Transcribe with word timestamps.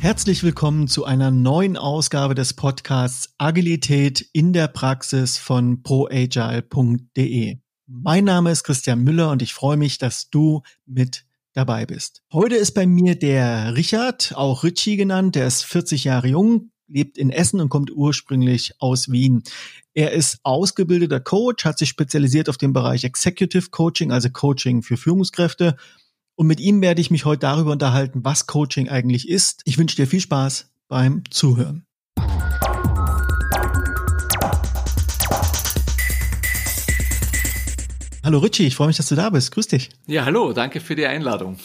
Herzlich 0.00 0.42
willkommen 0.42 0.88
zu 0.88 1.04
einer 1.04 1.30
neuen 1.30 1.76
Ausgabe 1.76 2.34
des 2.34 2.54
Podcasts 2.54 3.34
Agilität 3.36 4.26
in 4.32 4.54
der 4.54 4.66
Praxis 4.66 5.36
von 5.36 5.82
proagile.de. 5.82 7.58
Mein 7.86 8.24
Name 8.24 8.50
ist 8.50 8.64
Christian 8.64 9.04
Müller 9.04 9.30
und 9.30 9.42
ich 9.42 9.52
freue 9.52 9.76
mich, 9.76 9.98
dass 9.98 10.30
du 10.30 10.62
mit 10.86 11.26
dabei 11.52 11.84
bist. 11.84 12.22
Heute 12.32 12.56
ist 12.56 12.72
bei 12.72 12.86
mir 12.86 13.14
der 13.14 13.76
Richard, 13.76 14.32
auch 14.36 14.64
Richie 14.64 14.96
genannt, 14.96 15.34
der 15.34 15.46
ist 15.46 15.64
40 15.64 16.04
Jahre 16.04 16.28
jung, 16.28 16.70
lebt 16.88 17.18
in 17.18 17.28
Essen 17.28 17.60
und 17.60 17.68
kommt 17.68 17.90
ursprünglich 17.90 18.72
aus 18.78 19.10
Wien. 19.10 19.42
Er 19.92 20.12
ist 20.12 20.38
ausgebildeter 20.44 21.20
Coach, 21.20 21.66
hat 21.66 21.78
sich 21.78 21.90
spezialisiert 21.90 22.48
auf 22.48 22.56
den 22.56 22.72
Bereich 22.72 23.04
Executive 23.04 23.68
Coaching, 23.68 24.12
also 24.12 24.30
Coaching 24.30 24.82
für 24.82 24.96
Führungskräfte 24.96 25.76
und 26.40 26.46
mit 26.46 26.58
ihm 26.58 26.80
werde 26.80 27.02
ich 27.02 27.10
mich 27.10 27.26
heute 27.26 27.40
darüber 27.40 27.72
unterhalten, 27.72 28.24
was 28.24 28.46
Coaching 28.46 28.88
eigentlich 28.88 29.28
ist. 29.28 29.60
Ich 29.66 29.76
wünsche 29.76 29.96
dir 29.96 30.06
viel 30.06 30.22
Spaß 30.22 30.70
beim 30.88 31.22
Zuhören. 31.28 31.84
Hallo 38.24 38.38
Richie, 38.38 38.66
ich 38.66 38.74
freue 38.74 38.86
mich, 38.86 38.96
dass 38.96 39.10
du 39.10 39.16
da 39.16 39.28
bist. 39.28 39.52
Grüß 39.52 39.68
dich. 39.68 39.90
Ja, 40.06 40.24
hallo, 40.24 40.54
danke 40.54 40.80
für 40.80 40.96
die 40.96 41.04
Einladung. 41.04 41.58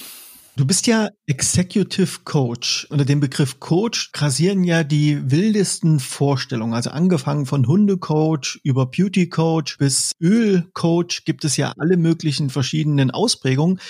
Du 0.58 0.66
bist 0.66 0.88
ja 0.88 1.10
Executive 1.26 2.20
Coach. 2.24 2.88
Unter 2.90 3.04
dem 3.04 3.20
Begriff 3.20 3.60
Coach 3.60 4.14
grasieren 4.14 4.64
ja 4.64 4.86
die 4.86 5.30
wildesten 5.30 6.00
Vorstellungen. 6.00 6.74
Also 6.74 6.92
angefangen 6.92 7.46
von 7.46 7.68
Hundecoach 7.68 8.62
über 8.64 8.86
Beauty 8.86 9.28
Coach 9.28 9.78
bis 9.78 10.14
Ölcoach 10.22 11.24
gibt 11.26 11.44
es 11.44 11.58
ja 11.58 11.74
alle 11.78 11.98
möglichen 11.98 12.50
verschiedenen 12.50 13.12
Ausprägungen. 13.12 13.82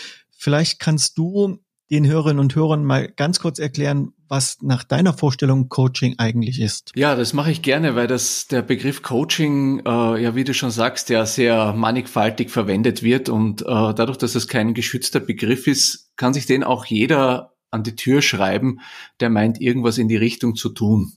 Vielleicht 0.45 0.77
kannst 0.77 1.17
du 1.17 1.57
den 1.89 2.05
Hörerinnen 2.05 2.37
und 2.37 2.53
Hörern 2.53 2.85
mal 2.85 3.07
ganz 3.07 3.39
kurz 3.39 3.57
erklären, 3.57 4.13
was 4.27 4.61
nach 4.61 4.83
deiner 4.83 5.11
Vorstellung 5.11 5.69
Coaching 5.69 6.19
eigentlich 6.19 6.61
ist. 6.61 6.91
Ja, 6.95 7.15
das 7.15 7.33
mache 7.33 7.49
ich 7.49 7.63
gerne, 7.63 7.95
weil 7.95 8.05
das 8.05 8.45
der 8.45 8.61
Begriff 8.61 9.01
Coaching, 9.01 9.79
äh, 9.79 10.21
ja, 10.21 10.35
wie 10.35 10.43
du 10.43 10.53
schon 10.53 10.69
sagst, 10.69 11.09
ja 11.09 11.25
sehr 11.25 11.73
mannigfaltig 11.73 12.51
verwendet 12.51 13.01
wird 13.01 13.27
und 13.27 13.63
äh, 13.63 13.65
dadurch, 13.65 14.19
dass 14.19 14.35
es 14.35 14.47
kein 14.47 14.75
geschützter 14.75 15.19
Begriff 15.19 15.65
ist, 15.65 16.11
kann 16.15 16.35
sich 16.35 16.45
den 16.45 16.63
auch 16.63 16.85
jeder 16.85 17.55
an 17.71 17.81
die 17.81 17.95
Tür 17.95 18.21
schreiben, 18.21 18.81
der 19.21 19.31
meint, 19.31 19.59
irgendwas 19.59 19.97
in 19.97 20.09
die 20.09 20.15
Richtung 20.15 20.55
zu 20.55 20.69
tun. 20.69 21.13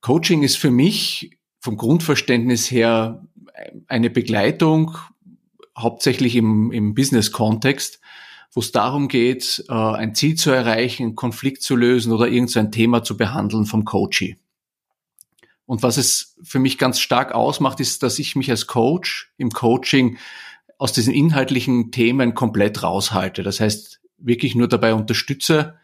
Coaching 0.00 0.44
ist 0.44 0.58
für 0.58 0.70
mich 0.70 1.36
vom 1.58 1.76
Grundverständnis 1.76 2.70
her 2.70 3.26
eine 3.88 4.10
Begleitung 4.10 4.96
hauptsächlich 5.76 6.36
im, 6.36 6.72
im 6.72 6.94
Business-Kontext, 6.94 8.00
wo 8.52 8.60
es 8.60 8.72
darum 8.72 9.08
geht, 9.08 9.64
äh, 9.68 9.74
ein 9.74 10.14
Ziel 10.14 10.34
zu 10.36 10.50
erreichen, 10.50 11.02
einen 11.02 11.14
Konflikt 11.14 11.62
zu 11.62 11.76
lösen 11.76 12.12
oder 12.12 12.28
irgendein 12.28 12.72
Thema 12.72 13.02
zu 13.02 13.16
behandeln 13.16 13.66
vom 13.66 13.84
Coachee. 13.84 14.38
Und 15.66 15.82
was 15.82 15.96
es 15.96 16.36
für 16.42 16.60
mich 16.60 16.78
ganz 16.78 17.00
stark 17.00 17.32
ausmacht, 17.32 17.80
ist, 17.80 18.02
dass 18.02 18.18
ich 18.18 18.36
mich 18.36 18.50
als 18.50 18.66
Coach 18.66 19.32
im 19.36 19.50
Coaching 19.50 20.16
aus 20.78 20.92
diesen 20.92 21.12
inhaltlichen 21.12 21.90
Themen 21.90 22.34
komplett 22.34 22.82
raushalte. 22.82 23.42
Das 23.42 23.60
heißt, 23.60 24.00
wirklich 24.18 24.54
nur 24.54 24.68
dabei 24.68 24.94
unterstütze, 24.94 25.76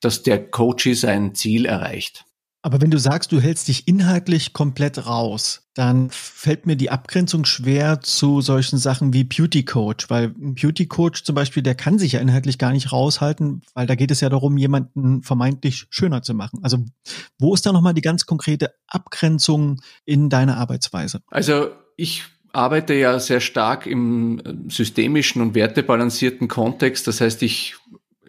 dass 0.00 0.22
der 0.22 0.50
Coachee 0.50 0.94
sein 0.94 1.34
Ziel 1.34 1.66
erreicht. 1.66 2.24
Aber 2.68 2.82
wenn 2.82 2.90
du 2.90 2.98
sagst, 2.98 3.32
du 3.32 3.40
hältst 3.40 3.68
dich 3.68 3.88
inhaltlich 3.88 4.52
komplett 4.52 5.06
raus, 5.06 5.70
dann 5.72 6.10
fällt 6.10 6.66
mir 6.66 6.76
die 6.76 6.90
Abgrenzung 6.90 7.46
schwer 7.46 8.02
zu 8.02 8.42
solchen 8.42 8.76
Sachen 8.76 9.14
wie 9.14 9.24
Beauty 9.24 9.64
Coach, 9.64 10.10
weil 10.10 10.34
ein 10.38 10.54
Beauty 10.54 10.84
Coach 10.84 11.24
zum 11.24 11.34
Beispiel, 11.34 11.62
der 11.62 11.74
kann 11.74 11.98
sich 11.98 12.12
ja 12.12 12.20
inhaltlich 12.20 12.58
gar 12.58 12.72
nicht 12.72 12.92
raushalten, 12.92 13.62
weil 13.72 13.86
da 13.86 13.94
geht 13.94 14.10
es 14.10 14.20
ja 14.20 14.28
darum, 14.28 14.58
jemanden 14.58 15.22
vermeintlich 15.22 15.86
schöner 15.88 16.20
zu 16.20 16.34
machen. 16.34 16.60
Also 16.62 16.84
wo 17.38 17.54
ist 17.54 17.64
da 17.64 17.72
nochmal 17.72 17.94
die 17.94 18.02
ganz 18.02 18.26
konkrete 18.26 18.74
Abgrenzung 18.86 19.80
in 20.04 20.28
deiner 20.28 20.58
Arbeitsweise? 20.58 21.22
Also 21.28 21.70
ich 21.96 22.24
arbeite 22.52 22.92
ja 22.92 23.18
sehr 23.18 23.40
stark 23.40 23.86
im 23.86 24.68
systemischen 24.68 25.40
und 25.40 25.54
wertebalancierten 25.54 26.48
Kontext. 26.48 27.06
Das 27.06 27.22
heißt, 27.22 27.42
ich 27.42 27.76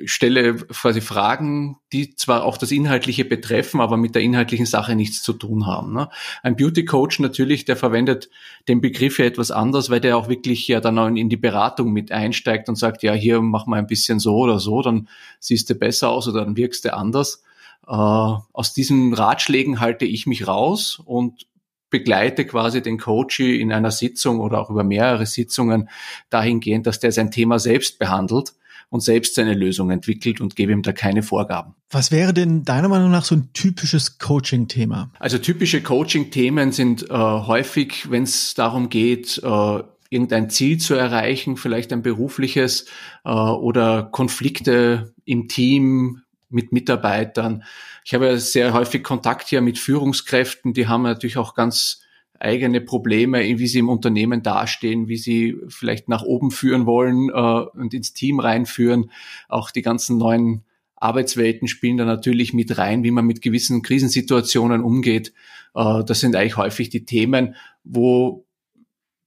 stelle 0.06 0.56
quasi 0.56 1.02
Fragen, 1.02 1.78
die 1.92 2.16
zwar 2.16 2.44
auch 2.44 2.58
das 2.58 2.72
Inhaltliche 2.72 3.26
betreffen, 3.26 3.82
aber 3.82 3.98
mit 3.98 4.16
der 4.16 4.22
inhaltlichen 4.22 4.66
Sache 4.66 4.96
nichts 4.96 5.22
zu 5.24 5.34
tun 5.34 5.66
haben. 5.66 5.94
Ne? 5.94 6.10
Ein 6.44 6.56
Beauty 6.56 6.86
Coach 6.86 7.20
natürlich, 7.20 7.66
der 7.66 7.76
verwendet 7.76 8.30
den 8.68 8.82
Begriff 8.82 9.20
ja 9.20 9.26
etwas 9.26 9.52
anders, 9.52 9.90
weil 9.90 10.00
der 10.00 10.18
auch 10.18 10.30
wirklich 10.30 10.68
ja 10.68 10.80
dann 10.80 10.98
auch 11.00 11.08
in 11.08 11.30
die 11.30 11.38
Beratung 11.38 11.92
mit 11.92 12.12
einsteigt 12.12 12.70
und 12.70 12.76
sagt, 12.76 13.04
ja, 13.04 13.14
hier 13.14 13.42
mach 13.42 13.66
mal 13.66 13.78
ein 13.78 13.88
bisschen 13.88 14.20
so 14.20 14.36
oder 14.38 14.60
so, 14.60 14.82
dann 14.82 15.08
siehst 15.40 15.70
du 15.70 15.76
besser 15.76 16.10
aus 16.10 16.28
oder 16.28 16.46
dann 16.46 16.58
wirkst 16.58 16.86
du 16.86 16.94
anders. 16.94 17.44
Äh, 17.88 17.92
aus 17.92 18.74
diesen 18.74 19.14
Ratschlägen 19.14 19.80
halte 19.80 20.06
ich 20.06 20.28
mich 20.28 20.48
raus 20.48 21.02
und 21.04 21.48
begleite 21.90 22.46
quasi 22.46 22.82
den 22.82 23.00
Coach 23.00 23.40
in 23.40 23.72
einer 23.72 23.92
Sitzung 23.92 24.40
oder 24.40 24.60
auch 24.60 24.70
über 24.70 24.84
mehrere 24.84 25.26
Sitzungen 25.26 25.90
dahingehend, 26.30 26.86
dass 26.86 27.00
der 27.00 27.12
sein 27.12 27.32
Thema 27.32 27.60
selbst 27.60 28.00
behandelt 28.00 28.54
und 28.90 29.02
selbst 29.02 29.36
seine 29.36 29.54
Lösung 29.54 29.92
entwickelt 29.92 30.42
und 30.42 30.56
gebe 30.56 30.72
ihm 30.72 30.82
da 30.82 30.92
keine 30.92 31.24
Vorgaben. 31.24 31.76
Was 31.90 32.12
wäre 32.12 32.34
denn 32.34 32.64
deiner 32.64 32.88
Meinung 32.88 33.12
nach 33.12 33.24
so 33.24 33.36
ein 33.36 33.50
typisches 33.54 34.18
Coaching-Thema? 34.18 35.12
Also 35.20 35.38
typische 35.38 35.82
Coaching-Themen 35.82 36.72
sind 36.72 37.10
äh, 37.10 37.14
häufig, 37.14 38.10
wenn 38.10 38.24
es 38.24 38.54
darum 38.56 38.90
geht, 38.90 39.42
äh, 39.44 39.84
irgendein 40.10 40.50
Ziel 40.50 40.80
zu 40.80 40.96
erreichen, 40.96 41.56
vielleicht 41.56 41.94
ein 41.94 42.02
berufliches 42.02 42.86
äh, 43.24 43.30
oder 43.30 44.04
Konflikte 44.12 45.14
im 45.26 45.48
Team 45.48 46.24
mit 46.50 46.72
Mitarbeitern. 46.72 47.64
Ich 48.04 48.16
habe 48.16 48.40
sehr 48.40 48.74
häufig 48.74 49.04
Kontakt 49.04 49.50
hier 49.50 49.62
mit 49.62 49.78
Führungskräften, 49.78 50.74
die 50.74 50.88
haben 50.88 51.04
natürlich 51.04 51.38
auch 51.38 51.54
ganz 51.54 52.02
eigene 52.40 52.82
Probleme, 52.82 53.42
wie 53.42 53.68
sie 53.68 53.80
im 53.80 53.90
Unternehmen 53.90 54.44
dastehen, 54.44 55.08
wie 55.08 55.18
sie 55.18 55.58
vielleicht 55.68 56.10
nach 56.10 56.24
oben 56.24 56.52
führen 56.52 56.86
wollen 56.86 57.30
äh, 57.30 57.78
und 57.78 57.94
ins 57.94 58.14
Team 58.14 58.40
reinführen. 58.40 59.12
Auch 59.48 59.72
die 59.72 59.82
ganzen 59.82 60.18
neuen 60.18 60.64
Arbeitswelten 60.96 61.68
spielen 61.68 61.98
da 61.98 62.06
natürlich 62.06 62.54
mit 62.54 62.78
rein, 62.78 63.04
wie 63.04 63.12
man 63.12 63.26
mit 63.26 63.42
gewissen 63.42 63.82
Krisensituationen 63.82 64.84
umgeht. 64.84 65.34
Äh, 65.76 66.04
das 66.04 66.20
sind 66.20 66.36
eigentlich 66.36 66.58
häufig 66.58 66.90
die 66.90 67.06
Themen, 67.06 67.56
wo 67.84 68.46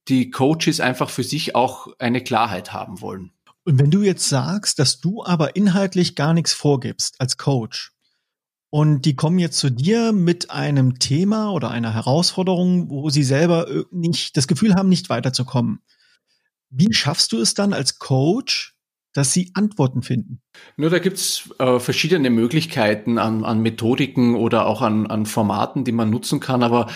die 0.07 0.31
Coaches 0.31 0.79
einfach 0.79 1.09
für 1.09 1.23
sich 1.23 1.55
auch 1.55 1.87
eine 1.99 2.21
Klarheit 2.21 2.73
haben 2.73 3.01
wollen. 3.01 3.31
Und 3.65 3.79
wenn 3.79 3.91
du 3.91 4.01
jetzt 4.01 4.27
sagst, 4.27 4.79
dass 4.79 4.99
du 4.99 5.23
aber 5.23 5.55
inhaltlich 5.55 6.15
gar 6.15 6.33
nichts 6.33 6.51
vorgibst 6.51 7.15
als 7.19 7.37
Coach, 7.37 7.92
und 8.73 9.05
die 9.05 9.15
kommen 9.15 9.37
jetzt 9.37 9.59
zu 9.59 9.69
dir 9.69 10.13
mit 10.13 10.49
einem 10.49 10.97
Thema 10.97 11.51
oder 11.51 11.69
einer 11.69 11.93
Herausforderung, 11.93 12.89
wo 12.89 13.11
sie 13.11 13.21
selber 13.21 13.67
nicht 13.91 14.35
das 14.35 14.47
Gefühl 14.47 14.73
haben, 14.73 14.89
nicht 14.89 15.09
weiterzukommen. 15.09 15.83
Wie 16.71 16.91
schaffst 16.91 17.33
du 17.33 17.37
es 17.39 17.53
dann 17.53 17.71
als 17.71 17.99
Coach, 17.99 18.72
dass 19.13 19.31
sie 19.31 19.51
Antworten 19.53 20.01
finden? 20.01 20.41
Nur 20.75 20.89
da 20.89 20.99
gibt's 20.99 21.49
äh, 21.59 21.79
verschiedene 21.79 22.29
Möglichkeiten 22.29 23.17
an, 23.17 23.45
an 23.45 23.61
Methodiken 23.61 24.35
oder 24.35 24.65
auch 24.65 24.81
an, 24.81 25.07
an 25.07 25.25
Formaten, 25.25 25.83
die 25.83 25.91
man 25.91 26.09
nutzen 26.09 26.39
kann. 26.39 26.63
Aber 26.63 26.87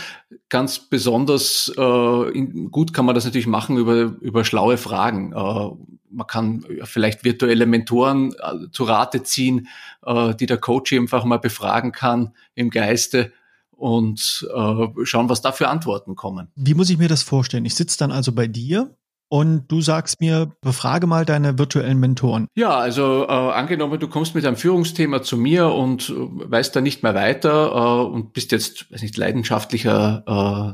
ganz 0.49 0.79
besonders 0.79 1.71
äh, 1.77 2.31
in, 2.31 2.71
gut 2.71 2.93
kann 2.93 3.05
man 3.05 3.15
das 3.15 3.25
natürlich 3.25 3.47
machen 3.47 3.77
über, 3.77 4.15
über 4.19 4.43
schlaue 4.43 4.77
Fragen. 4.77 5.31
Äh, 5.33 5.69
man 6.09 6.27
kann 6.27 6.65
vielleicht 6.83 7.23
virtuelle 7.23 7.65
Mentoren 7.65 8.33
äh, 8.33 8.69
zu 8.71 8.83
Rate 8.83 9.23
ziehen, 9.23 9.67
äh, 10.05 10.33
die 10.35 10.45
der 10.45 10.57
Coach 10.57 10.93
einfach 10.93 11.25
mal 11.25 11.39
befragen 11.39 11.91
kann 11.91 12.33
im 12.55 12.69
Geiste 12.69 13.31
und 13.71 14.47
äh, 14.53 14.87
schauen, 15.03 15.29
was 15.29 15.41
da 15.41 15.51
für 15.51 15.67
Antworten 15.67 16.15
kommen. 16.15 16.47
Wie 16.55 16.73
muss 16.73 16.89
ich 16.89 16.97
mir 16.97 17.09
das 17.09 17.23
vorstellen? 17.23 17.65
Ich 17.65 17.75
sitze 17.75 17.99
dann 17.99 18.11
also 18.11 18.31
bei 18.31 18.47
dir 18.47 18.95
und 19.29 19.67
du 19.67 19.81
sagst 19.81 20.21
mir, 20.21 20.51
befrage 20.61 21.07
mal 21.07 21.25
deine 21.25 21.59
virtuellen 21.59 21.99
Mentoren. 21.99 22.47
Ja, 22.55 22.77
also 22.77 23.25
äh, 23.27 23.31
angenommen, 23.31 23.99
du 23.99 24.07
kommst 24.07 24.35
mit 24.35 24.45
einem 24.45 24.55
Führungsthema 24.55 25.21
zu 25.21 25.37
mir 25.37 25.67
und 25.67 26.09
äh, 26.09 26.13
weißt 26.15 26.75
da 26.75 26.81
nicht 26.81 27.03
mehr 27.03 27.15
weiter 27.15 27.71
äh, 27.71 28.13
und 28.13 28.33
bist 28.33 28.51
jetzt, 28.51 28.91
weiß 28.91 29.01
nicht, 29.01 29.17
leidenschaftlicher 29.17 30.23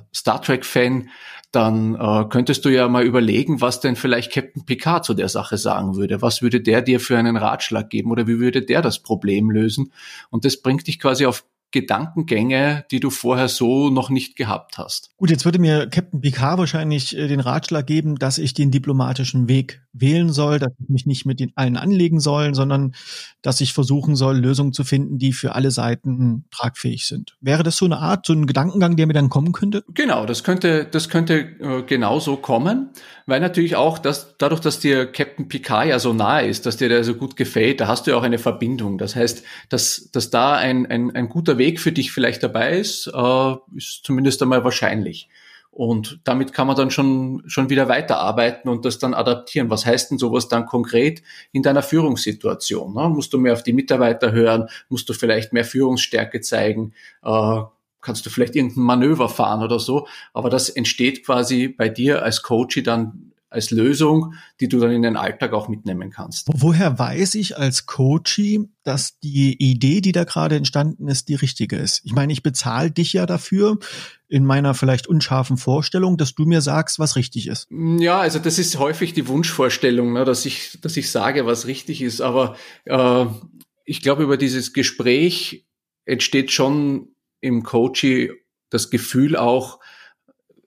äh, 0.04 0.16
Star 0.16 0.42
Trek-Fan, 0.42 1.10
dann 1.54 1.94
äh, 1.96 2.26
könntest 2.30 2.66
du 2.66 2.70
ja 2.70 2.88
mal 2.88 3.04
überlegen, 3.04 3.62
was 3.62 3.80
denn 3.80 3.96
vielleicht 3.96 4.32
Captain 4.32 4.66
Picard 4.66 5.06
zu 5.06 5.14
der 5.14 5.30
Sache 5.30 5.58
sagen 5.58 5.96
würde. 5.96 6.22
Was 6.22 6.42
würde 6.42 6.62
der 6.62 6.82
dir 6.82 7.00
für 7.00 7.18
einen 7.18 7.38
Ratschlag 7.38 7.92
geben 7.92 8.12
oder 8.12 8.26
wie 8.28 8.40
würde 8.40 8.64
der 8.64 8.82
das 8.82 9.00
Problem 9.00 9.52
lösen? 9.52 9.94
Und 10.32 10.46
das 10.46 10.58
bringt 10.62 10.88
dich 10.88 11.00
quasi 11.00 11.28
auf 11.28 11.46
Gedankengänge, 11.74 12.86
die 12.92 13.00
du 13.00 13.10
vorher 13.10 13.50
so 13.50 13.90
noch 13.90 14.10
nicht 14.10 14.38
gehabt 14.38 14.78
hast. 14.78 15.10
Gut, 15.18 15.32
jetzt 15.32 15.44
würde 15.44 15.60
mir 15.60 15.88
Captain 15.90 16.22
Picard 16.22 16.60
wahrscheinlich 16.60 17.18
äh, 17.18 17.28
den 17.28 17.40
Ratschlag 17.40 17.86
geben, 17.88 18.16
dass 18.16 18.38
ich 18.38 18.54
den 18.54 18.72
diplomatischen 18.72 19.50
Weg 19.50 19.82
wählen 19.92 20.32
soll, 20.32 20.60
dass 20.60 20.72
ich 20.80 20.90
mich 20.90 21.06
nicht 21.06 21.26
mit 21.26 21.40
den 21.40 21.52
allen 21.56 21.76
anlegen 21.76 22.20
soll, 22.20 22.54
sondern 22.54 22.94
dass 23.42 23.60
ich 23.60 23.74
versuchen 23.74 24.16
soll, 24.16 24.38
Lösungen 24.38 24.72
zu 24.72 24.84
finden, 24.84 25.18
die 25.18 25.34
für 25.34 25.56
alle 25.56 25.72
Seiten 25.72 26.46
tragfähig 26.52 27.08
sind. 27.08 27.36
Wäre 27.42 27.64
das 27.64 27.78
so 27.78 27.86
eine 27.86 27.98
Art, 27.98 28.26
so 28.26 28.34
ein 28.34 28.46
Gedankengang, 28.46 28.96
der 28.96 29.08
mir 29.08 29.14
dann 29.14 29.30
kommen 29.30 29.52
könnte? 29.52 29.84
Genau, 29.94 30.26
das 30.28 30.44
könnte, 30.44 30.86
das 30.86 31.10
könnte 31.10 31.40
äh, 31.60 31.84
genau 31.88 32.20
so 32.20 32.38
kommen, 32.38 32.92
weil 33.26 33.40
natürlich 33.40 33.76
auch 33.76 33.98
das, 33.98 34.36
dadurch, 34.38 34.62
dass 34.62 34.80
dir 34.80 35.12
Captain 35.12 35.48
Picard 35.48 35.88
ja 35.88 35.98
so 35.98 36.14
nahe 36.14 36.48
ist, 36.48 36.68
dass 36.68 36.78
dir 36.78 36.90
der 36.90 37.04
so 37.04 37.16
gut 37.16 37.36
gefällt, 37.36 37.82
da 37.82 37.88
hast 37.88 38.06
du 38.06 38.12
ja 38.12 38.18
auch 38.18 38.24
eine 38.24 38.38
Verbindung. 38.38 39.00
Das 39.00 39.16
heißt, 39.16 39.44
dass, 39.70 40.12
dass 40.12 40.30
da 40.30 40.54
ein, 40.54 40.86
ein, 40.86 41.16
ein 41.16 41.30
guter 41.30 41.58
Weg 41.58 41.63
für 41.72 41.92
dich 41.92 42.12
vielleicht 42.12 42.44
dabei 42.44 42.78
ist, 42.78 43.08
äh, 43.08 43.56
ist 43.76 44.02
zumindest 44.04 44.42
einmal 44.42 44.64
wahrscheinlich. 44.64 45.30
Und 45.74 46.20
damit 46.24 46.54
kann 46.54 46.68
man 46.68 46.76
dann 46.76 46.92
schon, 46.92 47.42
schon 47.48 47.72
wieder 47.72 47.90
weiterarbeiten 47.90 48.70
und 48.70 48.86
das 48.86 49.00
dann 49.00 49.16
adaptieren. 49.16 49.72
Was 49.72 49.88
heißt 49.88 50.12
denn 50.12 50.20
sowas 50.20 50.48
dann 50.48 50.68
konkret 50.68 51.24
in 51.52 51.64
deiner 51.64 51.82
Führungssituation? 51.82 52.94
Ne? 52.94 53.10
Musst 53.10 53.34
du 53.34 53.40
mehr 53.40 53.54
auf 53.54 53.64
die 53.64 53.74
Mitarbeiter 53.74 54.32
hören? 54.32 54.70
Musst 54.90 55.10
du 55.10 55.14
vielleicht 55.14 55.52
mehr 55.52 55.66
Führungsstärke 55.66 56.42
zeigen? 56.42 56.94
Äh, 57.24 57.62
kannst 58.02 58.24
du 58.24 58.30
vielleicht 58.30 58.56
irgendein 58.56 58.84
Manöver 58.84 59.30
fahren 59.30 59.64
oder 59.64 59.80
so? 59.80 60.08
Aber 60.32 60.52
das 60.52 60.70
entsteht 60.70 61.26
quasi 61.26 61.70
bei 61.70 61.90
dir 61.90 62.22
als 62.22 62.44
Coach 62.44 62.80
dann 62.84 63.33
als 63.54 63.72
Lösung, 63.72 64.34
die 64.60 64.68
du 64.68 64.80
dann 64.80 64.92
in 64.92 65.04
den 65.04 65.16
Alltag 65.16 65.54
auch 65.54 65.68
mitnehmen 65.68 66.10
kannst. 66.10 66.50
Woher 66.54 66.98
weiß 66.98 67.36
ich 67.36 67.58
als 67.58 67.86
Coachie, 67.86 68.68
dass 68.84 69.20
die 69.20 69.56
Idee, 69.62 70.02
die 70.02 70.12
da 70.12 70.24
gerade 70.24 70.56
entstanden 70.56 71.08
ist, 71.08 71.30
die 71.30 71.36
richtige 71.36 71.76
ist? 71.78 72.02
Ich 72.04 72.14
meine, 72.14 72.34
ich 72.34 72.44
bezahle 72.44 72.92
dich 72.92 73.14
ja 73.14 73.26
dafür 73.26 73.78
in 74.28 74.46
meiner 74.46 74.74
vielleicht 74.74 75.08
unscharfen 75.08 75.58
Vorstellung, 75.58 76.18
dass 76.18 76.34
du 76.34 76.46
mir 76.46 76.62
sagst, 76.62 76.98
was 76.98 77.16
richtig 77.16 77.48
ist. 77.48 77.68
Ja, 77.70 78.20
also 78.20 78.40
das 78.40 78.58
ist 78.58 78.80
häufig 78.80 79.14
die 79.14 79.28
Wunschvorstellung, 79.28 80.14
ne, 80.14 80.26
dass 80.26 80.46
ich, 80.46 80.80
dass 80.82 80.98
ich 80.98 81.12
sage, 81.12 81.46
was 81.46 81.68
richtig 81.68 82.02
ist. 82.02 82.22
Aber 82.22 82.56
äh, 82.86 83.26
ich 83.86 84.02
glaube, 84.02 84.24
über 84.24 84.38
dieses 84.38 84.74
Gespräch 84.74 85.68
entsteht 86.06 86.52
schon 86.52 87.10
im 87.42 87.64
Coachie 87.64 88.32
das 88.70 88.90
Gefühl 88.90 89.36
auch, 89.36 89.80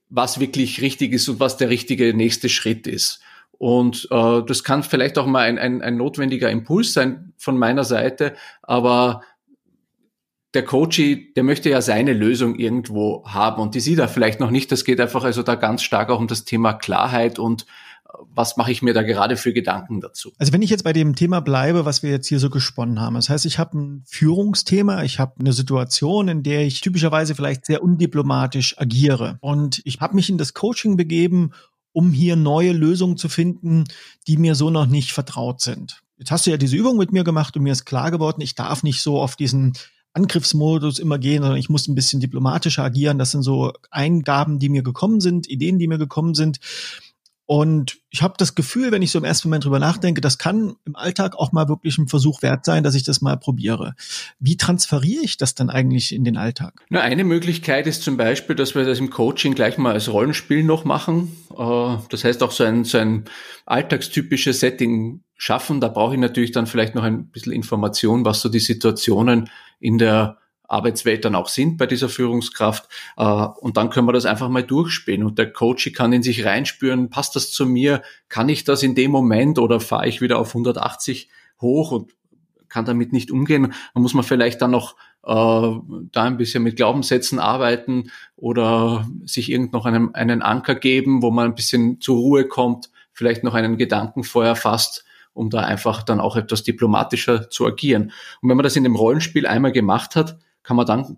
was 0.09 0.39
wirklich 0.39 0.81
richtig 0.81 1.13
ist 1.13 1.27
und 1.27 1.39
was 1.39 1.57
der 1.57 1.69
richtige 1.69 2.13
nächste 2.13 2.49
Schritt 2.49 2.87
ist. 2.87 3.21
Und 3.57 4.07
äh, 4.11 4.43
das 4.45 4.63
kann 4.63 4.83
vielleicht 4.83 5.17
auch 5.17 5.25
mal 5.25 5.41
ein, 5.41 5.57
ein, 5.57 5.81
ein 5.81 5.97
notwendiger 5.97 6.49
Impuls 6.49 6.93
sein 6.93 7.33
von 7.37 7.57
meiner 7.57 7.83
Seite, 7.83 8.35
aber 8.61 9.21
der 10.53 10.63
Coachy, 10.63 11.33
der 11.35 11.43
möchte 11.43 11.69
ja 11.69 11.81
seine 11.81 12.13
Lösung 12.13 12.55
irgendwo 12.55 13.23
haben 13.27 13.61
und 13.61 13.75
die 13.75 13.79
sieht 13.79 13.99
er 13.99 14.07
vielleicht 14.07 14.39
noch 14.39 14.49
nicht. 14.49 14.71
Das 14.71 14.85
geht 14.85 14.99
einfach 14.99 15.23
also 15.23 15.43
da 15.43 15.55
ganz 15.55 15.83
stark 15.83 16.09
auch 16.09 16.19
um 16.19 16.27
das 16.27 16.45
Thema 16.45 16.73
Klarheit 16.73 17.37
und 17.37 17.65
was 18.33 18.57
mache 18.57 18.71
ich 18.71 18.81
mir 18.81 18.93
da 18.93 19.03
gerade 19.03 19.37
für 19.37 19.53
Gedanken 19.53 20.01
dazu? 20.01 20.31
Also 20.37 20.53
wenn 20.53 20.61
ich 20.61 20.69
jetzt 20.69 20.83
bei 20.83 20.93
dem 20.93 21.15
Thema 21.15 21.39
bleibe, 21.39 21.85
was 21.85 22.03
wir 22.03 22.11
jetzt 22.11 22.27
hier 22.27 22.39
so 22.39 22.49
gesponnen 22.49 22.99
haben, 22.99 23.15
das 23.15 23.29
heißt, 23.29 23.45
ich 23.45 23.59
habe 23.59 23.77
ein 23.77 24.03
Führungsthema, 24.07 25.03
ich 25.03 25.19
habe 25.19 25.35
eine 25.39 25.53
Situation, 25.53 26.27
in 26.27 26.43
der 26.43 26.65
ich 26.65 26.81
typischerweise 26.81 27.35
vielleicht 27.35 27.65
sehr 27.65 27.83
undiplomatisch 27.83 28.77
agiere 28.77 29.37
und 29.41 29.81
ich 29.85 29.99
habe 29.99 30.15
mich 30.15 30.29
in 30.29 30.37
das 30.37 30.53
Coaching 30.53 30.97
begeben, 30.97 31.51
um 31.91 32.11
hier 32.11 32.35
neue 32.35 32.73
Lösungen 32.73 33.17
zu 33.17 33.29
finden, 33.29 33.85
die 34.27 34.37
mir 34.37 34.55
so 34.55 34.69
noch 34.69 34.85
nicht 34.85 35.13
vertraut 35.13 35.61
sind. 35.61 36.03
Jetzt 36.17 36.31
hast 36.31 36.45
du 36.45 36.51
ja 36.51 36.57
diese 36.57 36.75
Übung 36.75 36.97
mit 36.97 37.11
mir 37.11 37.23
gemacht 37.23 37.55
und 37.55 37.63
mir 37.63 37.71
ist 37.71 37.85
klar 37.85 38.11
geworden, 38.11 38.41
ich 38.41 38.55
darf 38.55 38.83
nicht 38.83 39.01
so 39.01 39.19
auf 39.19 39.35
diesen 39.35 39.73
Angriffsmodus 40.13 40.99
immer 40.99 41.19
gehen, 41.19 41.43
sondern 41.43 41.59
ich 41.59 41.69
muss 41.69 41.87
ein 41.87 41.95
bisschen 41.95 42.19
diplomatischer 42.19 42.83
agieren. 42.83 43.19
Das 43.19 43.31
sind 43.31 43.43
so 43.43 43.73
Eingaben, 43.91 44.57
die 44.57 44.69
mir 44.69 44.81
gekommen 44.81 45.21
sind, 45.21 45.47
Ideen, 45.47 45.77
die 45.77 45.87
mir 45.87 45.99
gekommen 45.99 46.33
sind. 46.33 46.59
Und 47.47 47.99
ich 48.09 48.21
habe 48.21 48.33
das 48.37 48.55
Gefühl, 48.55 48.91
wenn 48.91 49.01
ich 49.01 49.11
so 49.11 49.19
im 49.19 49.23
ersten 49.23 49.47
Moment 49.47 49.63
drüber 49.63 49.79
nachdenke, 49.79 50.19
das 50.19 50.37
kann 50.37 50.75
im 50.83 50.97
Alltag 50.97 51.33
auch 51.37 51.53
mal 51.53 51.69
wirklich 51.69 51.97
ein 51.97 52.09
Versuch 52.09 52.41
wert 52.41 52.65
sein, 52.65 52.83
dass 52.83 52.93
ich 52.93 53.03
das 53.03 53.21
mal 53.21 53.37
probiere. 53.37 53.95
Wie 54.37 54.57
transferiere 54.57 55.23
ich 55.23 55.37
das 55.37 55.55
dann 55.55 55.69
eigentlich 55.69 56.13
in 56.13 56.25
den 56.25 56.35
Alltag? 56.35 56.85
Na, 56.89 56.99
eine 56.99 57.23
Möglichkeit 57.23 57.87
ist 57.87 58.03
zum 58.03 58.17
Beispiel, 58.17 58.57
dass 58.57 58.75
wir 58.75 58.83
das 58.83 58.99
im 58.99 59.09
Coaching 59.09 59.55
gleich 59.55 59.77
mal 59.77 59.93
als 59.93 60.11
Rollenspiel 60.11 60.61
noch 60.61 60.83
machen. 60.83 61.37
Äh, 61.57 61.97
das 62.09 62.25
heißt 62.25 62.43
auch 62.43 62.51
so 62.51 62.65
ein, 62.65 62.83
so 62.83 62.97
ein 62.97 63.23
alltagstypisches 63.65 64.59
Setting 64.59 65.21
schaffen. 65.37 65.79
Da 65.79 65.87
brauche 65.87 66.15
ich 66.15 66.19
natürlich 66.19 66.51
dann 66.51 66.67
vielleicht 66.67 66.95
noch 66.95 67.03
ein 67.03 67.27
bisschen 67.27 67.53
Information, 67.53 68.25
was 68.25 68.41
so 68.41 68.49
die 68.49 68.59
Situationen 68.59 69.49
in 69.79 69.97
der 69.97 70.37
Arbeitswelt 70.67 71.25
dann 71.25 71.35
auch 71.35 71.47
sind 71.47 71.77
bei 71.77 71.85
dieser 71.85 72.09
Führungskraft. 72.09 72.87
Äh, 73.15 73.23
und 73.23 73.77
dann 73.77 73.89
können 73.89 74.07
wir 74.07 74.13
das 74.13 74.25
einfach 74.25 74.49
mal 74.49 74.63
durchspielen. 74.63 75.23
Und 75.23 75.37
der 75.37 75.51
Coach 75.51 75.91
kann 75.93 76.13
in 76.13 76.23
sich 76.23 76.45
reinspüren, 76.45 77.09
passt 77.09 77.35
das 77.35 77.51
zu 77.51 77.65
mir? 77.65 78.01
Kann 78.29 78.49
ich 78.49 78.63
das 78.63 78.83
in 78.83 78.95
dem 78.95 79.11
Moment 79.11 79.59
oder 79.59 79.79
fahre 79.79 80.07
ich 80.07 80.21
wieder 80.21 80.39
auf 80.39 80.49
180 80.49 81.29
hoch 81.61 81.91
und 81.91 82.13
kann 82.69 82.85
damit 82.85 83.13
nicht 83.13 83.31
umgehen? 83.31 83.73
Da 83.93 83.99
muss 83.99 84.13
man 84.13 84.23
vielleicht 84.23 84.61
dann 84.61 84.71
noch 84.71 84.95
äh, 85.23 85.31
da 86.11 86.23
ein 86.23 86.37
bisschen 86.37 86.63
mit 86.63 86.75
Glaubenssätzen 86.75 87.39
arbeiten 87.39 88.11
oder 88.35 89.07
sich 89.25 89.51
irgend 89.51 89.73
noch 89.73 89.85
einen, 89.85 90.13
einen 90.15 90.41
Anker 90.41 90.75
geben, 90.75 91.21
wo 91.21 91.31
man 91.31 91.45
ein 91.45 91.55
bisschen 91.55 92.01
zur 92.01 92.17
Ruhe 92.17 92.47
kommt, 92.47 92.89
vielleicht 93.13 93.43
noch 93.43 93.53
einen 93.53 93.77
Gedanken 93.77 94.23
vorher 94.23 94.55
fasst 94.55 95.05
um 95.37 95.51
da 95.51 95.59
einfach 95.59 96.01
dann 96.01 96.19
auch 96.19 96.35
etwas 96.35 96.63
diplomatischer 96.63 97.49
zu 97.51 97.67
agieren. 97.67 98.11
Und 98.41 98.49
wenn 98.49 98.57
man 98.57 98.63
das 98.63 98.75
in 98.75 98.83
dem 98.83 98.95
Rollenspiel 98.95 99.45
einmal 99.45 99.71
gemacht 99.71 100.15
hat, 100.15 100.39
kann 100.67 100.75
man 100.75 100.85
dann 100.85 101.17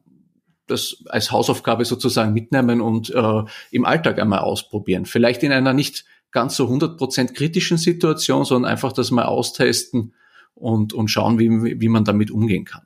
das 0.68 0.98
als 1.08 1.32
Hausaufgabe 1.32 1.84
sozusagen 1.84 2.34
mitnehmen 2.34 2.82
und 2.82 3.10
äh, 3.10 3.44
im 3.72 3.84
Alltag 3.84 4.20
einmal 4.20 4.42
ausprobieren. 4.42 5.08
Vielleicht 5.08 5.42
in 5.42 5.52
einer 5.52 5.74
nicht 5.74 6.06
ganz 6.30 6.56
so 6.56 6.68
100% 6.68 7.34
kritischen 7.34 7.80
Situation, 7.80 8.46
sondern 8.46 8.70
einfach 8.70 8.94
das 8.94 9.10
mal 9.10 9.26
austesten 9.26 10.14
und, 10.54 10.94
und 10.94 11.08
schauen, 11.08 11.40
wie, 11.40 11.82
wie 11.82 11.88
man 11.88 12.06
damit 12.06 12.30
umgehen 12.30 12.64
kann. 12.64 12.84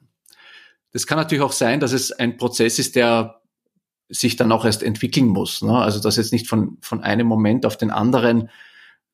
Das 0.94 1.06
kann 1.06 1.18
natürlich 1.18 1.44
auch 1.44 1.51
sein, 1.51 1.81
dass 1.81 1.92
es 1.92 2.13
ein 2.13 2.38
Prozess 2.38 2.80
ist, 2.80 2.95
der 2.95 3.42
sich 4.07 4.38
dann 4.38 4.54
auch 4.54 4.63
erst 4.63 4.83
entwickeln 4.83 5.27
muss. 5.27 5.62
Ne? 5.62 5.77
Also 5.77 6.00
dass 6.00 6.16
jetzt 6.16 6.31
nicht 6.31 6.48
von, 6.48 6.77
von 6.80 7.04
einem 7.04 7.27
Moment 7.27 7.66
auf 7.66 7.75
den 7.75 7.92
anderen 7.92 8.50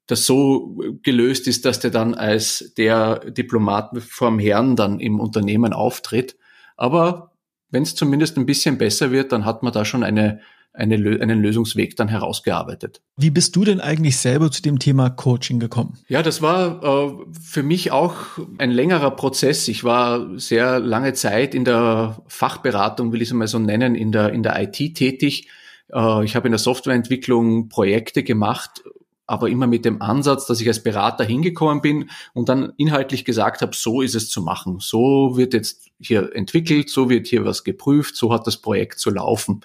das 0.05 0.27
so 0.27 0.75
gelöst 1.01 1.47
ist, 1.47 1.65
dass 1.65 1.79
der 1.79 1.89
dann 1.89 2.13
als 2.13 2.73
der 2.77 3.31
Diplomat 3.31 3.97
vorm 4.03 4.37
Herrn 4.37 4.75
dann 4.75 4.99
im 4.99 5.19
Unternehmen 5.19 5.73
auftritt. 5.73 6.35
Aber 6.77 7.28
wenn 7.71 7.83
es 7.83 7.95
zumindest 7.95 8.37
ein 8.37 8.45
bisschen 8.45 8.77
besser 8.77 9.11
wird, 9.11 9.31
dann 9.31 9.45
hat 9.45 9.63
man 9.63 9.73
da 9.73 9.85
schon 9.85 10.03
eine, 10.03 10.39
eine, 10.73 10.95
einen 10.95 11.41
Lösungsweg 11.41 11.95
dann 11.95 12.07
herausgearbeitet. 12.07 13.01
Wie 13.17 13.29
bist 13.29 13.55
du 13.55 13.63
denn 13.63 13.79
eigentlich 13.79 14.17
selber 14.17 14.51
zu 14.51 14.61
dem 14.61 14.79
Thema 14.79 15.09
Coaching 15.09 15.59
gekommen? 15.59 15.97
Ja, 16.07 16.23
das 16.23 16.41
war 16.41 16.83
äh, 16.83 17.11
für 17.41 17.63
mich 17.63 17.91
auch 17.91 18.15
ein 18.57 18.71
längerer 18.71 19.11
Prozess. 19.11 19.67
Ich 19.67 19.83
war 19.83 20.39
sehr 20.39 20.79
lange 20.79 21.13
Zeit 21.13 21.53
in 21.53 21.65
der 21.65 22.21
Fachberatung, 22.27 23.11
will 23.11 23.21
ich 23.21 23.29
es 23.29 23.33
mal 23.33 23.47
so 23.47 23.59
nennen, 23.59 23.95
in 23.95 24.11
der, 24.11 24.31
in 24.31 24.43
der 24.43 24.61
IT 24.61 24.95
tätig. 24.95 25.47
Äh, 25.93 26.23
ich 26.23 26.35
habe 26.35 26.47
in 26.47 26.51
der 26.51 26.59
Softwareentwicklung 26.59 27.69
Projekte 27.69 28.23
gemacht 28.23 28.83
aber 29.29 29.49
immer 29.49 29.67
mit 29.67 29.85
dem 29.85 30.01
Ansatz, 30.01 30.47
dass 30.47 30.59
ich 30.59 30.67
als 30.67 30.81
Berater 30.81 31.23
hingekommen 31.23 31.81
bin 31.81 32.09
und 32.33 32.49
dann 32.49 32.73
inhaltlich 32.77 33.25
gesagt 33.25 33.61
habe, 33.61 33.75
so 33.75 34.01
ist 34.01 34.15
es 34.15 34.29
zu 34.29 34.41
machen. 34.41 34.79
So 34.79 35.37
wird 35.37 35.53
jetzt 35.53 35.87
hier 35.99 36.35
entwickelt, 36.35 36.89
so 36.89 37.09
wird 37.09 37.27
hier 37.27 37.45
was 37.45 37.63
geprüft, 37.63 38.15
so 38.15 38.33
hat 38.33 38.47
das 38.47 38.57
Projekt 38.57 38.99
zu 38.99 39.11
laufen. 39.11 39.61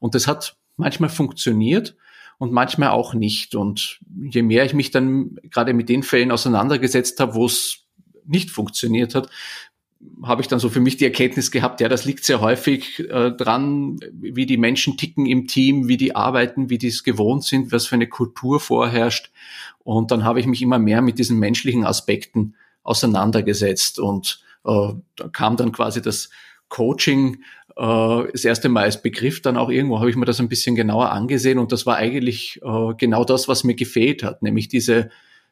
Und 0.00 0.16
das 0.16 0.26
hat 0.26 0.56
manchmal 0.76 1.10
funktioniert 1.10 1.94
und 2.38 2.52
manchmal 2.52 2.88
auch 2.88 3.14
nicht. 3.14 3.54
Und 3.54 4.00
je 4.30 4.42
mehr 4.42 4.64
ich 4.64 4.74
mich 4.74 4.90
dann 4.90 5.36
gerade 5.44 5.74
mit 5.74 5.88
den 5.88 6.02
Fällen 6.02 6.32
auseinandergesetzt 6.32 7.20
habe, 7.20 7.34
wo 7.34 7.46
es 7.46 7.84
nicht 8.26 8.50
funktioniert 8.50 9.14
hat, 9.14 9.28
habe 10.22 10.42
ich 10.42 10.48
dann 10.48 10.58
so 10.58 10.68
für 10.68 10.80
mich 10.80 10.96
die 10.96 11.04
Erkenntnis 11.04 11.50
gehabt, 11.50 11.80
ja, 11.80 11.88
das 11.88 12.04
liegt 12.04 12.24
sehr 12.24 12.40
häufig 12.40 13.00
äh, 13.00 13.30
dran, 13.30 13.98
wie 14.12 14.46
die 14.46 14.56
Menschen 14.56 14.96
ticken 14.96 15.26
im 15.26 15.46
Team, 15.46 15.88
wie 15.88 15.96
die 15.96 16.16
arbeiten, 16.16 16.70
wie 16.70 16.78
die 16.78 16.88
es 16.88 17.04
gewohnt 17.04 17.44
sind, 17.44 17.72
was 17.72 17.86
für 17.86 17.96
eine 17.96 18.08
Kultur 18.08 18.60
vorherrscht. 18.60 19.30
Und 19.82 20.10
dann 20.10 20.24
habe 20.24 20.40
ich 20.40 20.46
mich 20.46 20.62
immer 20.62 20.78
mehr 20.78 21.02
mit 21.02 21.18
diesen 21.18 21.38
menschlichen 21.38 21.84
Aspekten 21.84 22.54
auseinandergesetzt 22.82 23.98
und 23.98 24.42
äh, 24.64 24.92
da 25.16 25.28
kam 25.32 25.56
dann 25.56 25.72
quasi 25.72 26.00
das 26.02 26.30
Coaching 26.68 27.42
äh, 27.76 28.22
das 28.32 28.44
erste 28.44 28.68
Mal 28.68 28.84
als 28.84 29.02
Begriff 29.02 29.42
dann 29.42 29.56
auch 29.56 29.70
irgendwo 29.70 30.00
habe 30.00 30.10
ich 30.10 30.16
mir 30.16 30.26
das 30.26 30.40
ein 30.40 30.48
bisschen 30.48 30.74
genauer 30.74 31.10
angesehen 31.10 31.58
und 31.58 31.72
das 31.72 31.86
war 31.86 31.96
eigentlich 31.96 32.60
äh, 32.62 32.94
genau 32.96 33.24
das, 33.24 33.48
was 33.48 33.64
mir 33.64 33.74
gefehlt 33.74 34.22
hat, 34.22 34.42
nämlich 34.42 34.68
diese 34.68 35.10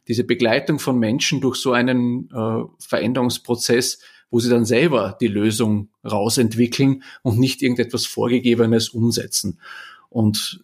diese 0.09 0.25
Begleitung 0.25 0.79
von 0.79 0.99
Menschen 0.99 1.41
durch 1.41 1.57
so 1.57 1.73
einen 1.73 2.29
äh, 2.31 2.65
Veränderungsprozess, 2.81 4.01
wo 4.33 4.41
sie 4.41 4.51
dann 4.51 4.65
selber 4.65 5.17
die 5.21 5.29
Lösung 5.29 5.91
rausentwickeln 6.05 7.05
und 7.23 7.39
nicht 7.39 7.63
irgendetwas 7.63 8.07
Vorgegebenes 8.07 8.89
umsetzen. 8.89 9.61
Und 10.09 10.63